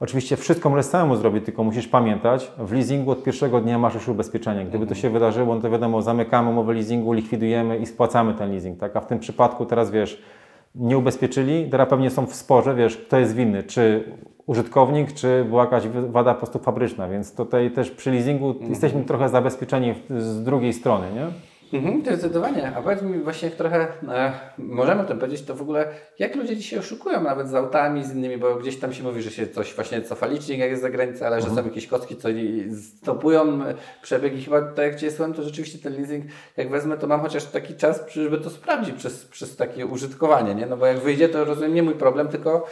[0.01, 4.09] Oczywiście wszystko możesz samemu zrobić, tylko musisz pamiętać, w leasingu od pierwszego dnia masz już
[4.09, 4.64] ubezpieczenie.
[4.64, 8.80] Gdyby to się wydarzyło, no to wiadomo, zamykamy umowę leasingu, likwidujemy i spłacamy ten leasing.
[8.80, 8.97] Tak?
[8.97, 10.22] A w tym przypadku teraz wiesz,
[10.74, 14.05] nie ubezpieczyli, teraz pewnie są w sporze, wiesz, kto jest winny, czy
[14.47, 19.28] użytkownik, czy była jakaś wada po prostu fabryczna, więc tutaj też przy leasingu jesteśmy trochę
[19.28, 21.51] zabezpieczeni z drugiej strony, nie?
[21.72, 22.72] Mhm, zdecydowanie.
[22.76, 26.56] A powiedz mi właśnie trochę, e, możemy o tym powiedzieć, to w ogóle jak ludzie
[26.56, 29.74] dzisiaj oszukują nawet z autami, z innymi, bo gdzieś tam się mówi, że się coś
[29.74, 32.28] właśnie cofa licznik jak jest za granicą, ale że są jakieś kostki, co
[33.00, 36.24] stopują e, przebieg i chyba tak jak Cię słucham, to rzeczywiście ten leasing,
[36.56, 40.66] jak wezmę, to mam chociaż taki czas, żeby to sprawdzić przez, przez takie użytkowanie, nie?
[40.66, 42.66] No bo jak wyjdzie, to rozumiem nie mój problem, tylko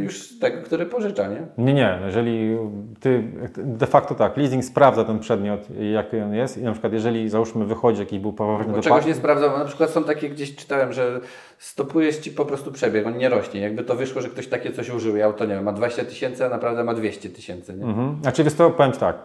[0.00, 1.46] już tego, który pożycza, nie?
[1.58, 1.98] Nie, nie.
[2.06, 2.56] Jeżeli
[3.00, 3.24] ty
[3.56, 5.60] de facto tak, leasing sprawdza ten przedmiot,
[5.92, 9.14] jaki on jest i na przykład jeżeli załóżmy wychodzi jakiś był poważny Bo czegoś nie
[9.14, 9.58] sprawdzał.
[9.58, 11.20] Na przykład są takie, gdzieś czytałem, że
[11.58, 13.60] stopujesz ci po prostu przebieg, on nie rośnie.
[13.60, 16.46] Jakby to wyszło, że ktoś takie coś użył i auto, nie wiem, ma 20 tysięcy,
[16.46, 17.84] a naprawdę ma 200 tysięcy, nie?
[17.84, 18.18] Mhm.
[18.22, 19.16] Znaczy, wiesz co, powiem tak.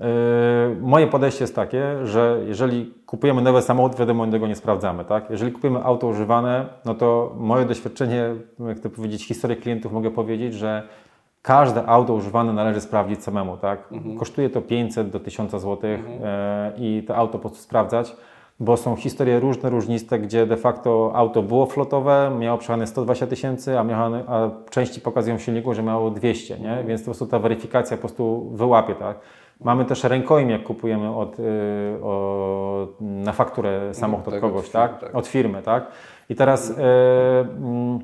[0.00, 0.06] Yy,
[0.80, 5.30] moje podejście jest takie, że jeżeli kupujemy nowy samochód, wiadomo, tego nie sprawdzamy, tak?
[5.30, 8.24] Jeżeli kupujemy auto używane, no to moje doświadczenie,
[8.68, 10.82] jak to powiedzieć, historię klientów mogę powiedzieć, że
[11.42, 13.88] każde auto używane należy sprawdzić samemu, tak?
[14.18, 15.98] Kosztuje to 500 do 1000 zł yy,
[16.78, 18.16] i to auto po prostu sprawdzać,
[18.60, 23.78] bo są historie różne, różniste, gdzie de facto auto było flotowe, miało przejechane 120 tysięcy,
[23.78, 26.84] a, miało- a części pokazują w silniku, że miało 200, nie?
[26.86, 29.16] Więc po prostu ta weryfikacja po prostu wyłapie, tak?
[29.64, 34.64] Mamy też rękojm, jak kupujemy od, y, od, na fakturę samochód od tak, od kogoś,
[34.64, 35.00] firmy, tak?
[35.00, 35.14] tak.
[35.14, 35.86] Od firmy, tak?
[36.28, 37.98] I teraz mm,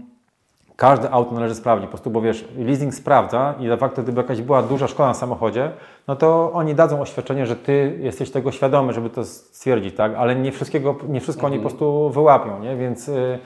[0.76, 4.42] każde auto należy sprawdzić, po prostu, bo wiesz, leasing sprawdza i de facto gdyby jakaś
[4.42, 5.70] była duża szkoda na samochodzie,
[6.08, 10.14] no to oni dadzą oświadczenie, że ty jesteś tego świadomy, żeby to stwierdzić, tak?
[10.14, 12.76] Ale nie wszystkiego, nie wszystko oni po prostu wyłapią, nie?
[12.76, 13.38] Więc y,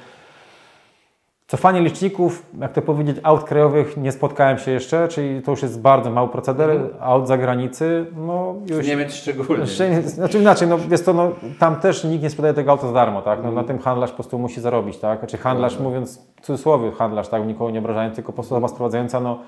[1.50, 5.80] Cofanie liczników, jak to powiedzieć, aut krajowych nie spotkałem się jeszcze, czyli to już jest
[5.80, 6.80] bardzo mały proceder.
[7.00, 8.86] Aut za granicy, no już...
[8.86, 9.66] Niemiec szczególnie.
[10.04, 13.22] Znaczy inaczej, no, jest to, no, tam też nikt nie sprzedaje tego auta za darmo,
[13.22, 13.38] tak?
[13.44, 15.18] No, Na tym handlarz po prostu musi zarobić, tak?
[15.18, 17.46] Znaczy handlarz, mówiąc w cudzysłowie handlarz, tak?
[17.46, 19.38] Nikogo nie obrażając, tylko po prostu osoba sprowadzająca, no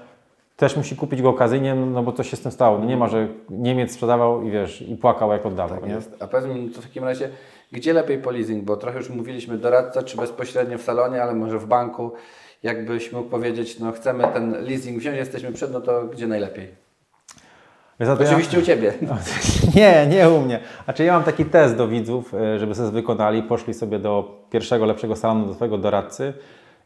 [0.57, 2.79] też musi kupić go okazyjnie, no bo coś się z tym stało.
[2.79, 5.95] No, nie ma, że Niemiec sprzedawał i wiesz, i płakał jak oddawał, Tak nie?
[5.95, 6.17] jest.
[6.21, 7.29] A powiedz mi to w takim razie,
[7.73, 8.65] gdzie lepiej po leasing?
[8.65, 12.13] Bo trochę już mówiliśmy doradca, czy bezpośrednio w salonie, ale może w banku.
[12.63, 16.83] Jakbyś mógł powiedzieć, no chcemy ten leasing wziąć, jesteśmy przed, no to gdzie najlepiej?
[17.99, 18.93] To ja- Oczywiście u Ciebie.
[19.77, 20.61] Nie, nie u mnie.
[20.85, 24.87] Znaczy ja mam taki test do widzów, e, żeby sobie wykonali, poszli sobie do pierwszego,
[24.87, 26.33] lepszego salonu, do swojego doradcy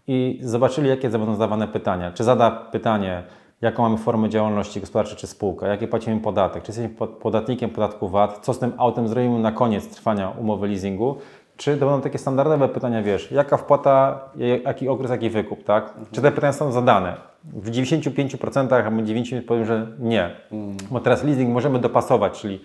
[0.06, 2.12] i zobaczyli, jakie będą zadawane pytania.
[2.12, 3.22] Czy zada pytanie,
[3.66, 8.08] jaką mamy formę działalności gospodarczej czy spółkę, jaki płacimy podatek, czy jesteśmy pod- podatnikiem podatku
[8.08, 11.16] VAT, co z tym autem zrobimy na koniec trwania umowy leasingu,
[11.56, 14.20] czy to będą takie standardowe pytania, wiesz, jaka wpłata,
[14.64, 15.94] jaki okres, jaki wykup, tak?
[16.12, 17.14] Czy te pytania są zadane?
[17.44, 20.30] W 95% albo 90% powiem, że nie.
[20.90, 22.60] Bo teraz leasing możemy dopasować, czyli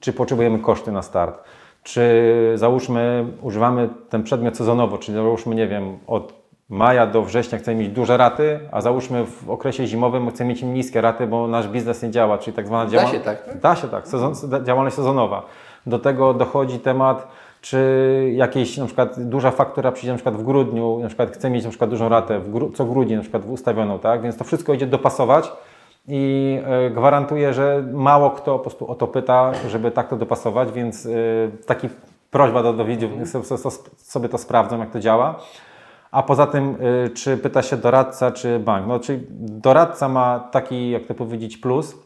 [0.00, 1.44] czy potrzebujemy koszty na start,
[1.82, 2.22] czy
[2.54, 7.88] załóżmy, używamy ten przedmiot sezonowo, czyli załóżmy, nie wiem, od maja do września chcemy mieć
[7.88, 12.10] duże raty, a załóżmy w okresie zimowym chcemy mieć niskie raty, bo nasz biznes nie
[12.10, 13.60] działa, czyli tak zwana Da działa- się tak, tak?
[13.60, 15.42] Da się tak, sezon, działalność sezonowa.
[15.86, 17.28] Do tego dochodzi temat,
[17.60, 21.64] czy jakieś na przykład duża faktura przyjdzie na przykład w grudniu, na przykład chce mieć
[21.64, 24.22] na przykład dużą ratę w gru, co grudzień na przykład ustawioną, tak?
[24.22, 25.52] Więc to wszystko idzie dopasować
[26.08, 30.72] i e, gwarantuję, że mało kto po prostu o to pyta, żeby tak to dopasować,
[30.72, 31.10] więc e,
[31.66, 31.88] taki
[32.30, 33.10] prośba do, do widzów,
[33.96, 35.34] sobie to sprawdzą, jak to działa.
[36.16, 38.86] A poza tym, y, czy pyta się doradca, czy bank?
[38.86, 41.96] No, czyli doradca ma taki, jak to powiedzieć, plus,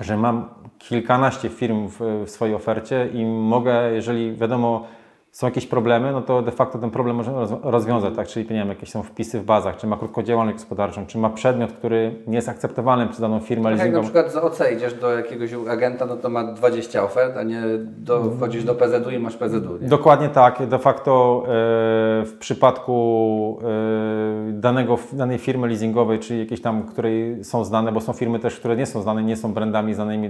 [0.00, 4.86] że mam kilkanaście firm w, w swojej ofercie i mogę, jeżeli wiadomo,
[5.34, 8.26] są jakieś problemy, no to de facto ten problem możemy roz- rozwiązać, tak?
[8.26, 11.30] Czyli nie wiem, jakieś są wpisy w bazach, czy ma krótką działalność gospodarczą, czy ma
[11.30, 14.22] przedmiot, który nie jest akceptowalny przez daną firmę Tak jak na leasingową.
[14.24, 17.62] przykład z OC idziesz do jakiegoś agenta, no to ma 20 ofert, a nie
[17.98, 19.78] do, wchodzisz do PZU i masz PZU.
[19.82, 19.88] Nie?
[19.88, 20.66] Dokładnie tak.
[20.66, 21.48] De facto e,
[22.24, 28.12] w przypadku e, danego, danej firmy leasingowej, czy jakiejś tam, której są znane, bo są
[28.12, 30.28] firmy też, które nie są znane, nie są brandami znanymi,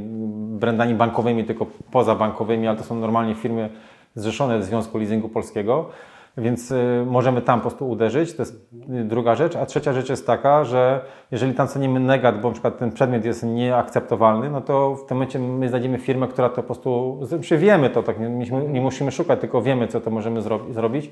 [0.58, 3.70] brandami bankowymi, tylko pozabankowymi, ale to są normalnie firmy
[4.14, 5.88] zrzeszone w Związku Leasingu Polskiego.
[6.36, 9.56] Więc y, możemy tam po prostu uderzyć, to jest y, druga rzecz.
[9.56, 11.00] A trzecia rzecz jest taka, że
[11.30, 15.38] jeżeli tam cenimy negat, bo przykład ten przedmiot jest nieakceptowalny, no to w tym momencie
[15.38, 18.28] my znajdziemy firmę, która to po prostu, znaczy wiemy to, tak, nie,
[18.80, 21.10] musimy- szukać, tylko wiemy, co to możemy zro- zrobić.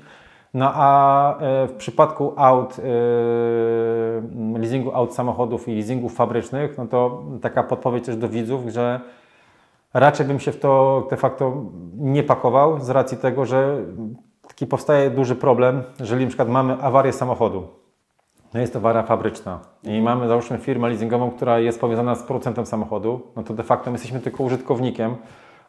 [0.53, 2.83] No a e, w przypadku aut, e,
[4.59, 8.99] leasingu aut samochodów i leasingów fabrycznych, no to taka podpowiedź też do widzów, że
[9.93, 11.53] raczej bym się w to de facto
[11.97, 13.77] nie pakował z racji tego, że
[14.47, 17.67] taki powstaje duży problem, jeżeli na przykład mamy awarię samochodu.
[18.53, 22.65] No jest to awaria fabryczna i mamy załóżmy firmę leasingową, która jest powiązana z producentem
[22.65, 25.15] samochodu, no to de facto my jesteśmy tylko użytkownikiem,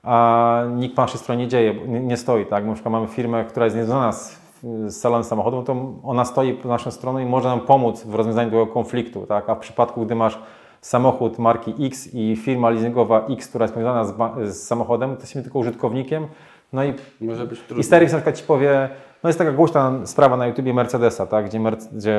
[0.02, 2.66] a nikt po naszej stronie nie dzieje, nie, stoi, tak?
[2.66, 4.40] Na przykład mamy firmę, która jest niezwiązana z,
[4.86, 8.14] z salonem samochodu, no to ona stoi po naszą stroną i może nam pomóc w
[8.14, 9.50] rozwiązaniu tego konfliktu, tak?
[9.50, 10.38] A w przypadku, gdy masz
[10.84, 14.14] samochód marki X i firma leasingowa X, która jest powiązana z,
[14.54, 16.26] z samochodem, to jesteśmy tylko użytkownikiem,
[16.72, 17.80] no i Może być trudno.
[17.80, 18.88] i Sterix na przykład Ci powie,
[19.22, 21.60] no jest taka głośna sprawa na YouTubie Mercedesa, tak, gdzie,
[21.92, 22.16] gdzie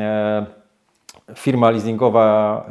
[0.00, 0.46] e,
[1.34, 2.66] firma leasingowa,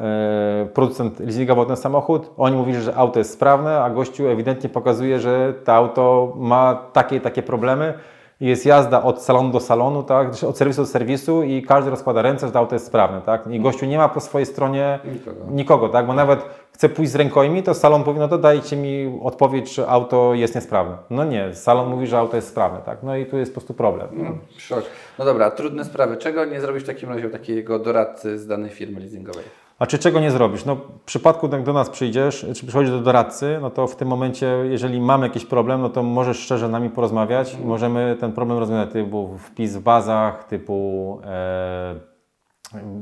[0.64, 5.20] e, producent leasingował ten samochód, oni mówili, że auto jest sprawne, a gościu ewidentnie pokazuje,
[5.20, 7.94] że to auto ma takie i takie problemy.
[8.42, 12.48] Jest jazda od salonu do salonu, tak, od serwisu do serwisu i każdy rozkłada ręce,
[12.48, 13.22] że to auto jest sprawne.
[13.22, 13.48] Tak?
[13.48, 15.46] I gościu nie ma po swojej stronie Nikogo.
[15.52, 16.06] nikogo tak?
[16.08, 16.40] bo nawet
[16.72, 20.56] chce pójść z rękojmi, to salon powie, no to dajcie mi odpowiedź, czy auto jest
[20.56, 20.98] niesprawne.
[21.10, 22.80] No nie, salon mówi, że auto jest sprawne.
[22.86, 23.04] Tak?
[23.04, 24.40] No i tu jest po prostu problem.
[24.58, 24.84] Szok.
[25.20, 26.18] No dobra, trudne sprawy.
[26.18, 29.44] Czego nie zrobisz w takim razie takiego doradcy z danej firmy leasingowej?
[29.82, 30.66] A czy czego nie zrobisz?
[30.66, 34.08] No, w przypadku, jak do nas przyjdziesz, czy przychodzisz do doradcy, no to w tym
[34.08, 38.32] momencie, jeżeli mamy jakiś problem, no to możesz szczerze z nami porozmawiać i możemy ten
[38.32, 41.96] problem rozwiązać, typu wpis w bazach, typu e,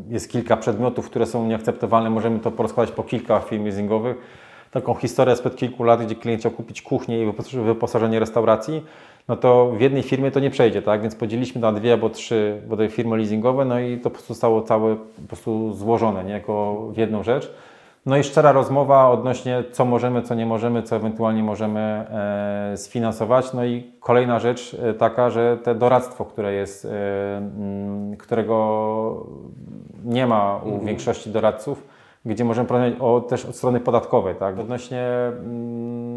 [0.10, 4.18] jest kilka przedmiotów, które są nieakceptowalne, możemy to porozkładać po kilka firm leasingowych.
[4.72, 8.86] Taką historię sprzed kilku lat, gdzie klient chciał kupić kuchnię i wyposaż- wyposażenie restauracji,
[9.30, 11.02] no to w jednej firmie to nie przejdzie, tak?
[11.02, 14.62] Więc podzieliliśmy na dwie albo trzy bodaj firmy leasingowe, no i to po prostu zostało
[14.62, 16.34] całe po prostu złożone, nie?
[16.34, 17.54] Jako w jedną rzecz.
[18.06, 23.54] No i szczera rozmowa odnośnie co możemy, co nie możemy, co ewentualnie możemy e, sfinansować.
[23.54, 26.90] No i kolejna rzecz e, taka, że te doradztwo, które jest, e,
[27.38, 29.26] mm, którego
[30.06, 31.88] nie ma u większości doradców,
[32.26, 34.60] gdzie możemy porozmawiać o, też od strony podatkowej, tak?
[34.60, 36.09] Odnośnie mm,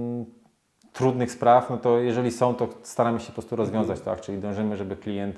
[0.93, 4.21] trudnych spraw, no to jeżeli są, to staramy się po prostu rozwiązać, tak?
[4.21, 5.37] Czyli dążymy, żeby klient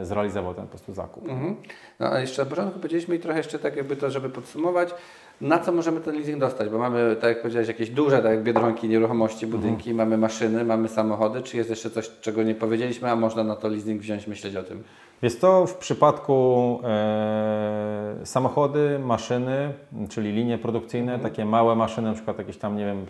[0.00, 1.28] e, zrealizował ten po prostu zakup.
[1.28, 1.56] Mhm.
[2.00, 4.94] No a jeszcze na początku powiedzieliśmy i trochę jeszcze tak jakby to, żeby podsumować,
[5.40, 8.42] na co możemy ten leasing dostać, bo mamy, tak jak powiedziałeś, jakieś duże, tak jak
[8.42, 13.16] Biedronki, nieruchomości, budynki, mamy maszyny, mamy samochody, czy jest jeszcze coś, czego nie powiedzieliśmy, a
[13.16, 14.84] można na to leasing wziąć, myśleć o tym?
[15.22, 19.72] Jest to w przypadku e, samochody, maszyny,
[20.08, 23.06] czyli linie produkcyjne, takie małe maszyny, na przykład jakieś tam, nie wiem,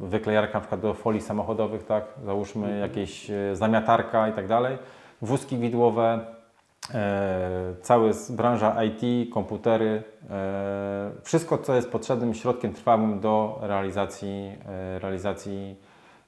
[0.00, 4.78] wyklejarka na przykład do folii samochodowych, tak, załóżmy jakieś e, zamiatarka i tak dalej,
[5.22, 6.20] wózki widłowe,
[6.94, 14.98] e, cała branża IT, komputery, e, wszystko co jest potrzebnym środkiem trwałym do realizacji, e,
[14.98, 15.76] realizacji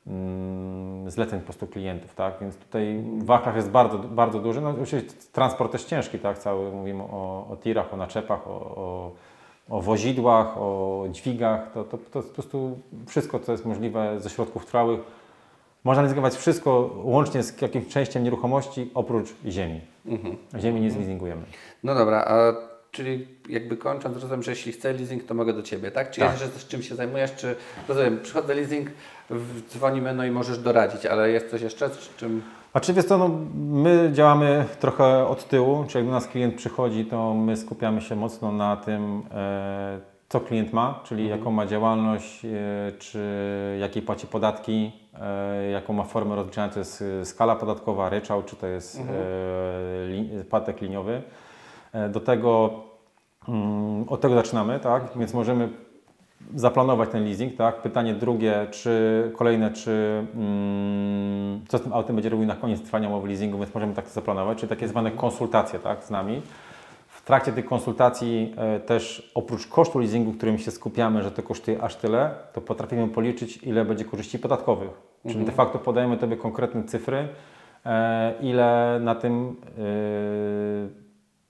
[0.07, 2.35] mm, zleceń po prostu klientów, tak?
[2.41, 4.61] Więc tutaj wachlarz jest bardzo, bardzo duży.
[4.61, 5.03] No oczywiście
[5.33, 6.39] transport też ciężki, tak?
[6.39, 9.13] Cały mówimy o, o tirach, o naczepach, o, o,
[9.69, 11.73] o wozidłach, o dźwigach.
[11.73, 15.01] To, to, to jest po prostu wszystko, co jest możliwe ze środków trwałych.
[15.87, 19.81] Można leasingować wszystko łącznie z jakimś częścią nieruchomości oprócz ziemi.
[20.61, 21.43] Ziemi nie zleasingujemy.
[21.85, 22.55] No dobra, a
[22.91, 26.11] czyli jakby kończąc, rozumiem, że jeśli chcę leasing, to mogę do Ciebie, tak?
[26.11, 26.31] Czy Tak.
[26.31, 27.57] jest jeszcze z czym się zajmujesz, czy
[27.89, 28.89] rozumiem, przychodzę leasing,
[29.71, 32.43] dzwonimy, no i możesz doradzić, ale jest coś jeszcze, z czym...
[32.95, 37.35] Wiesz co, no, my działamy trochę od tyłu, czyli jak do nas klient przychodzi, to
[37.35, 42.49] my skupiamy się mocno na tym, e, co klient ma, czyli jaką ma działalność, e,
[42.99, 43.21] czy
[43.81, 48.57] jakiej płaci podatki, e, jaką ma formę rozliczania, to jest e, skala podatkowa, ryczałt, czy
[48.57, 49.01] to jest
[50.09, 51.23] li, podatek liniowy.
[52.11, 52.71] Do tego,
[53.49, 55.69] mm, od tego zaczynamy, tak, więc możemy
[56.55, 57.83] zaplanować ten leasing, tak?
[57.83, 63.09] Pytanie drugie, czy kolejne, czy mm, co z tym autem będzie robił na koniec trwania
[63.09, 66.43] umowy leasingu, więc możemy tak zaplanować, czyli takie zwane konsultacje, tak, z nami.
[67.27, 71.83] W trakcie tych konsultacji e, też oprócz kosztu leasingu, którym się skupiamy, że to kosztuje
[71.83, 74.91] aż tyle, to potrafimy policzyć, ile będzie korzyści podatkowych.
[75.29, 77.29] Czyli de facto podajemy Tobie konkretne cyfry,
[77.87, 79.83] e, ile na tym e,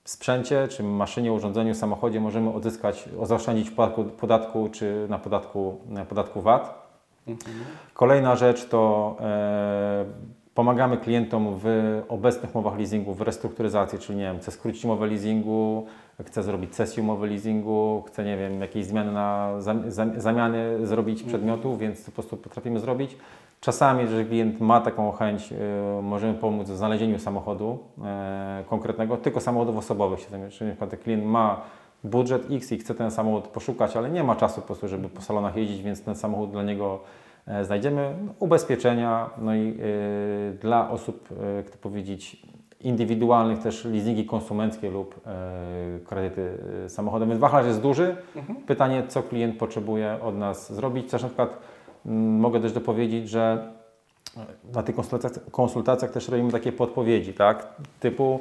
[0.04, 6.42] sprzęcie, czy maszynie, urządzeniu, samochodzie możemy odzyskać, zaoszczędzić podatku, podatku czy na podatku, na podatku
[6.42, 6.86] VAT.
[7.94, 9.16] Kolejna rzecz to
[10.56, 11.66] pomagamy klientom w
[12.08, 15.86] obecnych umowach leasingu, w restrukturyzacji, czyli nie wiem, chce skrócić umowę leasingu,
[16.26, 21.22] chce zrobić sesję umowy leasingu, chce, nie wiem, jakieś zmiany na zam- zam- zamiany zrobić
[21.22, 23.16] przedmiotu, więc to po prostu potrafimy zrobić.
[23.60, 25.56] Czasami, jeżeli klient ma taką chęć, y,
[26.02, 30.50] możemy pomóc w znalezieniu samochodu e, konkretnego, tylko samochodów osobowych się zajmuje.
[30.50, 31.60] Czyli na przykład klient ma
[32.04, 35.20] budżet X i chce ten samochód poszukać, ale nie ma czasu po prostu, żeby po
[35.22, 37.00] salonach jeździć, więc ten samochód dla niego
[37.62, 38.14] znajdziemy.
[38.38, 42.46] Ubezpieczenia, no i y, dla osób, jak to powiedzieć,
[42.80, 47.30] indywidualnych też leasingi konsumenckie lub e, kredyty e, samochodowe.
[47.30, 48.16] Więc wachlarz jest duży.
[48.66, 51.10] Pytanie, co klient potrzebuje od nas zrobić.
[51.10, 51.58] Też na przykład
[52.38, 53.72] mogę też dopowiedzieć, że
[54.74, 57.66] na tych konsultacjach, konsultacjach też robimy takie podpowiedzi, tak?
[58.00, 58.40] Typu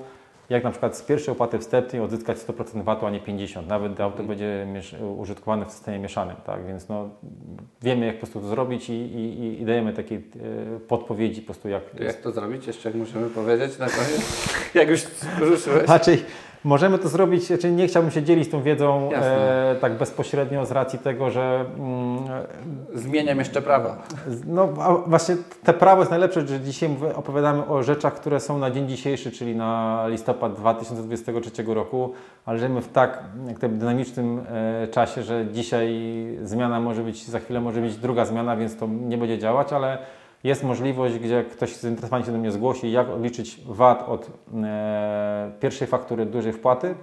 [0.49, 3.67] jak na przykład z pierwszej opłaty wstępnej odzyskać 100% VAT-u, a nie 50%.
[3.67, 6.65] Nawet auto będzie miesz- użytkowane w systemie mieszanym, tak?
[6.65, 7.09] Więc no,
[7.81, 10.19] wiemy jak po prostu to zrobić i, i, i dajemy takie e,
[10.79, 11.89] podpowiedzi po prostu jak...
[11.89, 12.67] To jak to zrobić?
[12.67, 14.49] Jeszcze jak musimy powiedzieć na koniec?
[14.73, 15.01] jak już
[15.39, 15.85] ruszyłeś?
[15.85, 16.17] Znaczy,
[16.65, 20.99] możemy to zrobić, znaczy nie chciałbym się dzielić tą wiedzą e, tak bezpośrednio z racji
[20.99, 22.19] tego, że mm,
[22.93, 23.97] Zmieniam jeszcze prawa.
[24.45, 24.67] no
[25.07, 29.31] właśnie te prawo jest najlepsze, że dzisiaj opowiadamy o rzeczach, które są na dzień dzisiejszy,
[29.31, 32.13] czyli na listopad 2023 roku,
[32.45, 34.41] ale żyjemy w tak jak dynamicznym
[34.83, 35.99] e, czasie, że dzisiaj
[36.43, 39.97] zmiana może być, za chwilę może być druga zmiana, więc to nie będzie działać, ale
[40.45, 44.31] jest możliwość, gdzie ktoś zainteresowany się do mnie zgłosi, jak odliczyć VAT od
[44.63, 46.95] e, pierwszej faktury dużej wpłaty,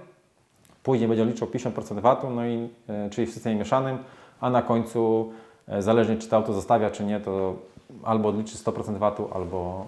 [0.83, 3.97] Później będzie liczył 50% VAT-u, no i, e, czyli w systemie mieszanym,
[4.39, 5.31] a na końcu,
[5.67, 7.55] e, zależnie czy to auto zostawia, czy nie, to
[8.03, 9.87] albo odliczy 100% VAT-u, albo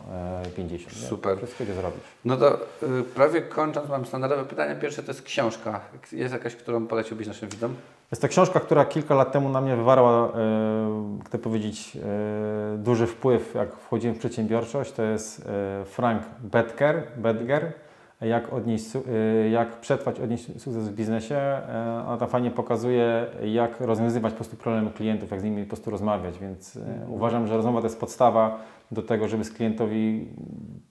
[0.58, 0.70] e, 50%.
[0.70, 1.08] nie?
[1.08, 1.38] Super.
[1.38, 2.02] Wszystko idzie zrobić.
[2.26, 4.76] No to y, prawie kończąc, mam standardowe pytanie.
[4.76, 5.80] Pierwsze to jest książka.
[6.12, 7.76] Jest jakaś, którą poleciłbyś naszym widzom?
[8.12, 12.78] Jest to książka, która kilka lat temu na mnie wywarła, e, jak to powiedzieć, e,
[12.78, 14.92] duży wpływ, jak wchodziłem w przedsiębiorczość.
[14.92, 15.48] To jest
[15.82, 17.74] e, Frank Betker, Bedger,
[18.22, 21.36] jak, odnieść, e, jak przetrwać, odnieść sukces w biznesie.
[21.36, 25.70] E, ona tam fajnie pokazuje, jak rozwiązywać po prostu problemy klientów, jak z nimi po
[25.70, 28.60] prostu rozmawiać, więc e, uważam, że rozmowa to jest podstawa
[28.92, 30.28] do tego, żeby z klientowi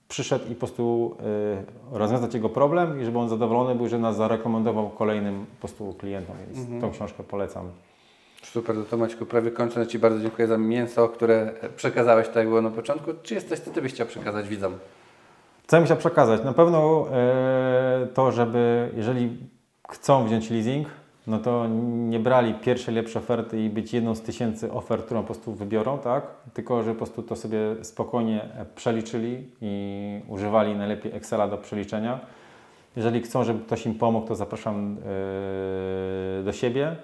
[0.07, 1.15] przyszedł i po prostu
[1.93, 5.93] e, rozwiązać jego problem i żeby on zadowolony był, że nas zarekomendował kolejnym po prostu
[5.93, 7.69] klientom, więc tą książkę polecam.
[8.43, 12.69] Super, to Maćku, prawie kończąc Ci bardzo dziękuję za mięso, które przekazałeś, tak było na
[12.69, 13.11] początku.
[13.23, 14.73] Czy jest coś, co Ty byś chciał przekazać widzom?
[15.67, 16.43] Co bym chciał przekazać?
[16.43, 19.37] Na pewno e, to, żeby jeżeli
[19.89, 20.87] chcą wziąć leasing,
[21.27, 21.67] no to
[22.09, 25.97] nie brali pierwszej lepszej oferty i być jedną z tysięcy ofert, którą po prostu wybiorą,
[25.97, 26.23] tak?
[26.53, 32.19] Tylko, że po prostu to sobie spokojnie przeliczyli i używali najlepiej Excela do przeliczenia.
[32.95, 34.97] Jeżeli chcą, żeby ktoś im pomógł, to zapraszam
[36.39, 36.95] e, do siebie.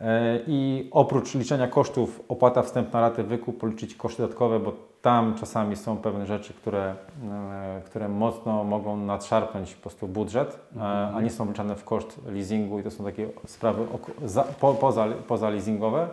[0.00, 4.72] E, I oprócz liczenia kosztów, opłata wstępna, raty wykup, policzyć koszty dodatkowe, bo
[5.02, 6.94] tam czasami są pewne rzeczy, które,
[7.30, 10.80] e, które mocno mogą nadszarpnąć po prostu budżet, e,
[11.14, 13.86] a nie są wliczane w koszt leasingu i to są takie sprawy
[14.80, 16.08] poza, poza leasingowe.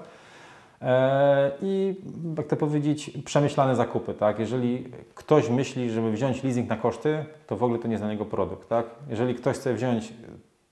[1.62, 1.96] I
[2.38, 4.40] jak to powiedzieć, przemyślane zakupy, tak?
[4.40, 8.12] Jeżeli ktoś myśli, żeby wziąć leasing na koszty, to w ogóle to nie jest dla
[8.12, 8.86] niego produkt, tak?
[9.10, 10.14] Jeżeli ktoś chce wziąć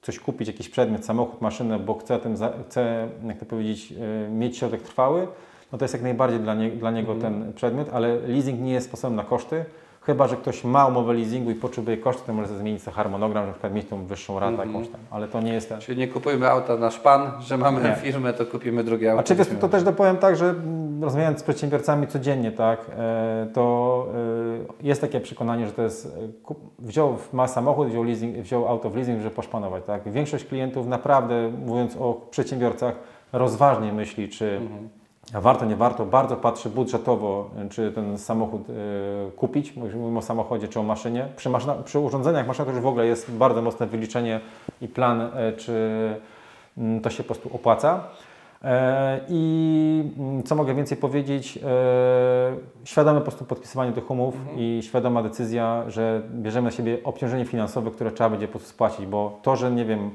[0.02, 2.36] coś kupić, jakiś przedmiot, samochód, maszynę, bo chce, tym
[2.70, 3.94] chce jak to powiedzieć,
[4.26, 5.28] e, mieć środek trwały,
[5.72, 8.88] no to jest jak najbardziej dla, nie, dla niego ten przedmiot, ale leasing nie jest
[8.88, 9.66] sposobem na koszty,
[10.12, 13.48] chyba, że ktoś ma umowę leasingu i potrzebuje koszty, to może zmienić sobie harmonogram, że
[13.48, 15.80] na przykład mieć tą wyższą ratę jakąś tam, ale to nie jest ten...
[15.80, 17.96] Czyli nie kupujmy auta na szpan, że mamy Nie.
[17.96, 19.20] firmę, to kupimy drugie auto.
[19.20, 23.48] A czy wiesz, to też dopowiem tak, że mm, rozmawiając z przedsiębiorcami codziennie, tak, e,
[23.54, 24.08] to
[24.82, 28.90] e, jest takie przekonanie, że to jest, e, wziął, ma samochód, wziął, leasing, wziął auto
[28.90, 30.12] w leasing, żeby poszpanować, tak.
[30.12, 32.96] Większość klientów naprawdę, mówiąc o przedsiębiorcach,
[33.34, 34.62] rozważnie myśli, czy
[35.34, 40.68] warto, nie warto, bardzo patrzy budżetowo, e, czy ten samochód e, kupić, mówimy o samochodzie,
[40.68, 41.28] czy o maszynie.
[41.36, 44.40] Przy, maszyna, przy urządzeniach maszyna to już w ogóle jest bardzo mocne wyliczenie
[44.82, 45.74] i plan, e, czy
[46.78, 48.04] mm, to się po prostu opłaca.
[49.30, 51.60] I mm, co mogę więcej powiedzieć?
[52.84, 57.92] Świadome po prostu podpisywanie tych umów i świadoma decyzja, że bierzemy na siebie obciążenie finansowe,
[57.92, 60.12] które trzeba będzie po prostu spłacić, bo to, że nie wiem,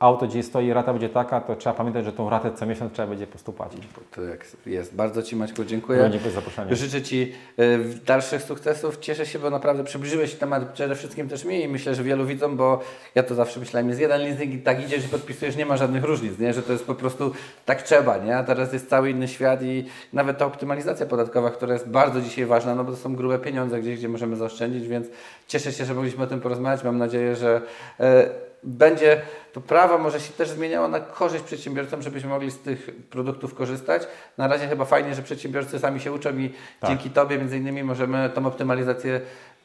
[0.00, 3.08] auto gdzie stoi, rata będzie taka, to trzeba pamiętać, że tą ratę co miesiąc trzeba
[3.08, 3.82] będzie po prostu płacić.
[4.10, 4.94] To jak jest.
[4.94, 6.10] Bardzo Ci Maćku dziękuję.
[6.10, 6.76] Dziękuję za zaproszenie.
[6.76, 8.98] Życzę Ci e, dalszych sukcesów.
[8.98, 12.56] Cieszę się, bo naprawdę przybliżyłeś temat przede wszystkim też mi i myślę, że wielu widzom,
[12.56, 12.80] bo
[13.14, 16.04] ja to zawsze myślałem, jest jeden leasing i tak idziesz i podpisujesz, nie ma żadnych
[16.04, 16.54] różnic, nie?
[16.54, 17.32] że to jest po prostu
[17.64, 18.36] tak trzeba, nie?
[18.36, 22.46] a teraz jest cały inny świat i nawet ta optymalizacja podatkowa, która jest bardzo dzisiaj
[22.46, 25.06] ważna, no bo to są grube pieniądze gdzieś, gdzie możemy zaoszczędzić, więc
[25.48, 26.84] cieszę się, że mogliśmy o tym porozmawiać.
[26.84, 27.62] Mam nadzieję, że
[28.00, 28.30] e,
[28.64, 29.22] będzie
[29.54, 34.02] to prawo może się też zmieniało na korzyść przedsiębiorcom, żebyśmy mogli z tych produktów korzystać.
[34.38, 36.50] Na razie chyba fajnie, że przedsiębiorcy sami się uczą i
[36.80, 36.90] Tak.
[36.90, 39.20] dzięki Tobie między innymi możemy tą optymalizację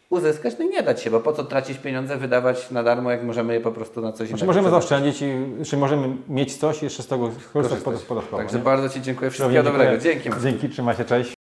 [0.10, 3.24] uzyskać, no i nie dać się, bo po co tracić pieniądze, wydawać na darmo, jak
[3.24, 4.90] możemy je po prostu na coś Znaczy innego możemy przeznaczyć.
[5.20, 8.38] zaoszczędzić, i, czy możemy mieć coś i jeszcze z tego korzystać podatkowo.
[8.38, 8.64] Także nie?
[8.64, 9.06] bardzo Ci dziękuję.
[9.06, 9.32] Dziękuję.
[9.32, 9.98] Wszystkiego dobrego.
[9.98, 10.30] Dzięki.
[10.44, 11.39] Dzięki, trzymaj się, cześć.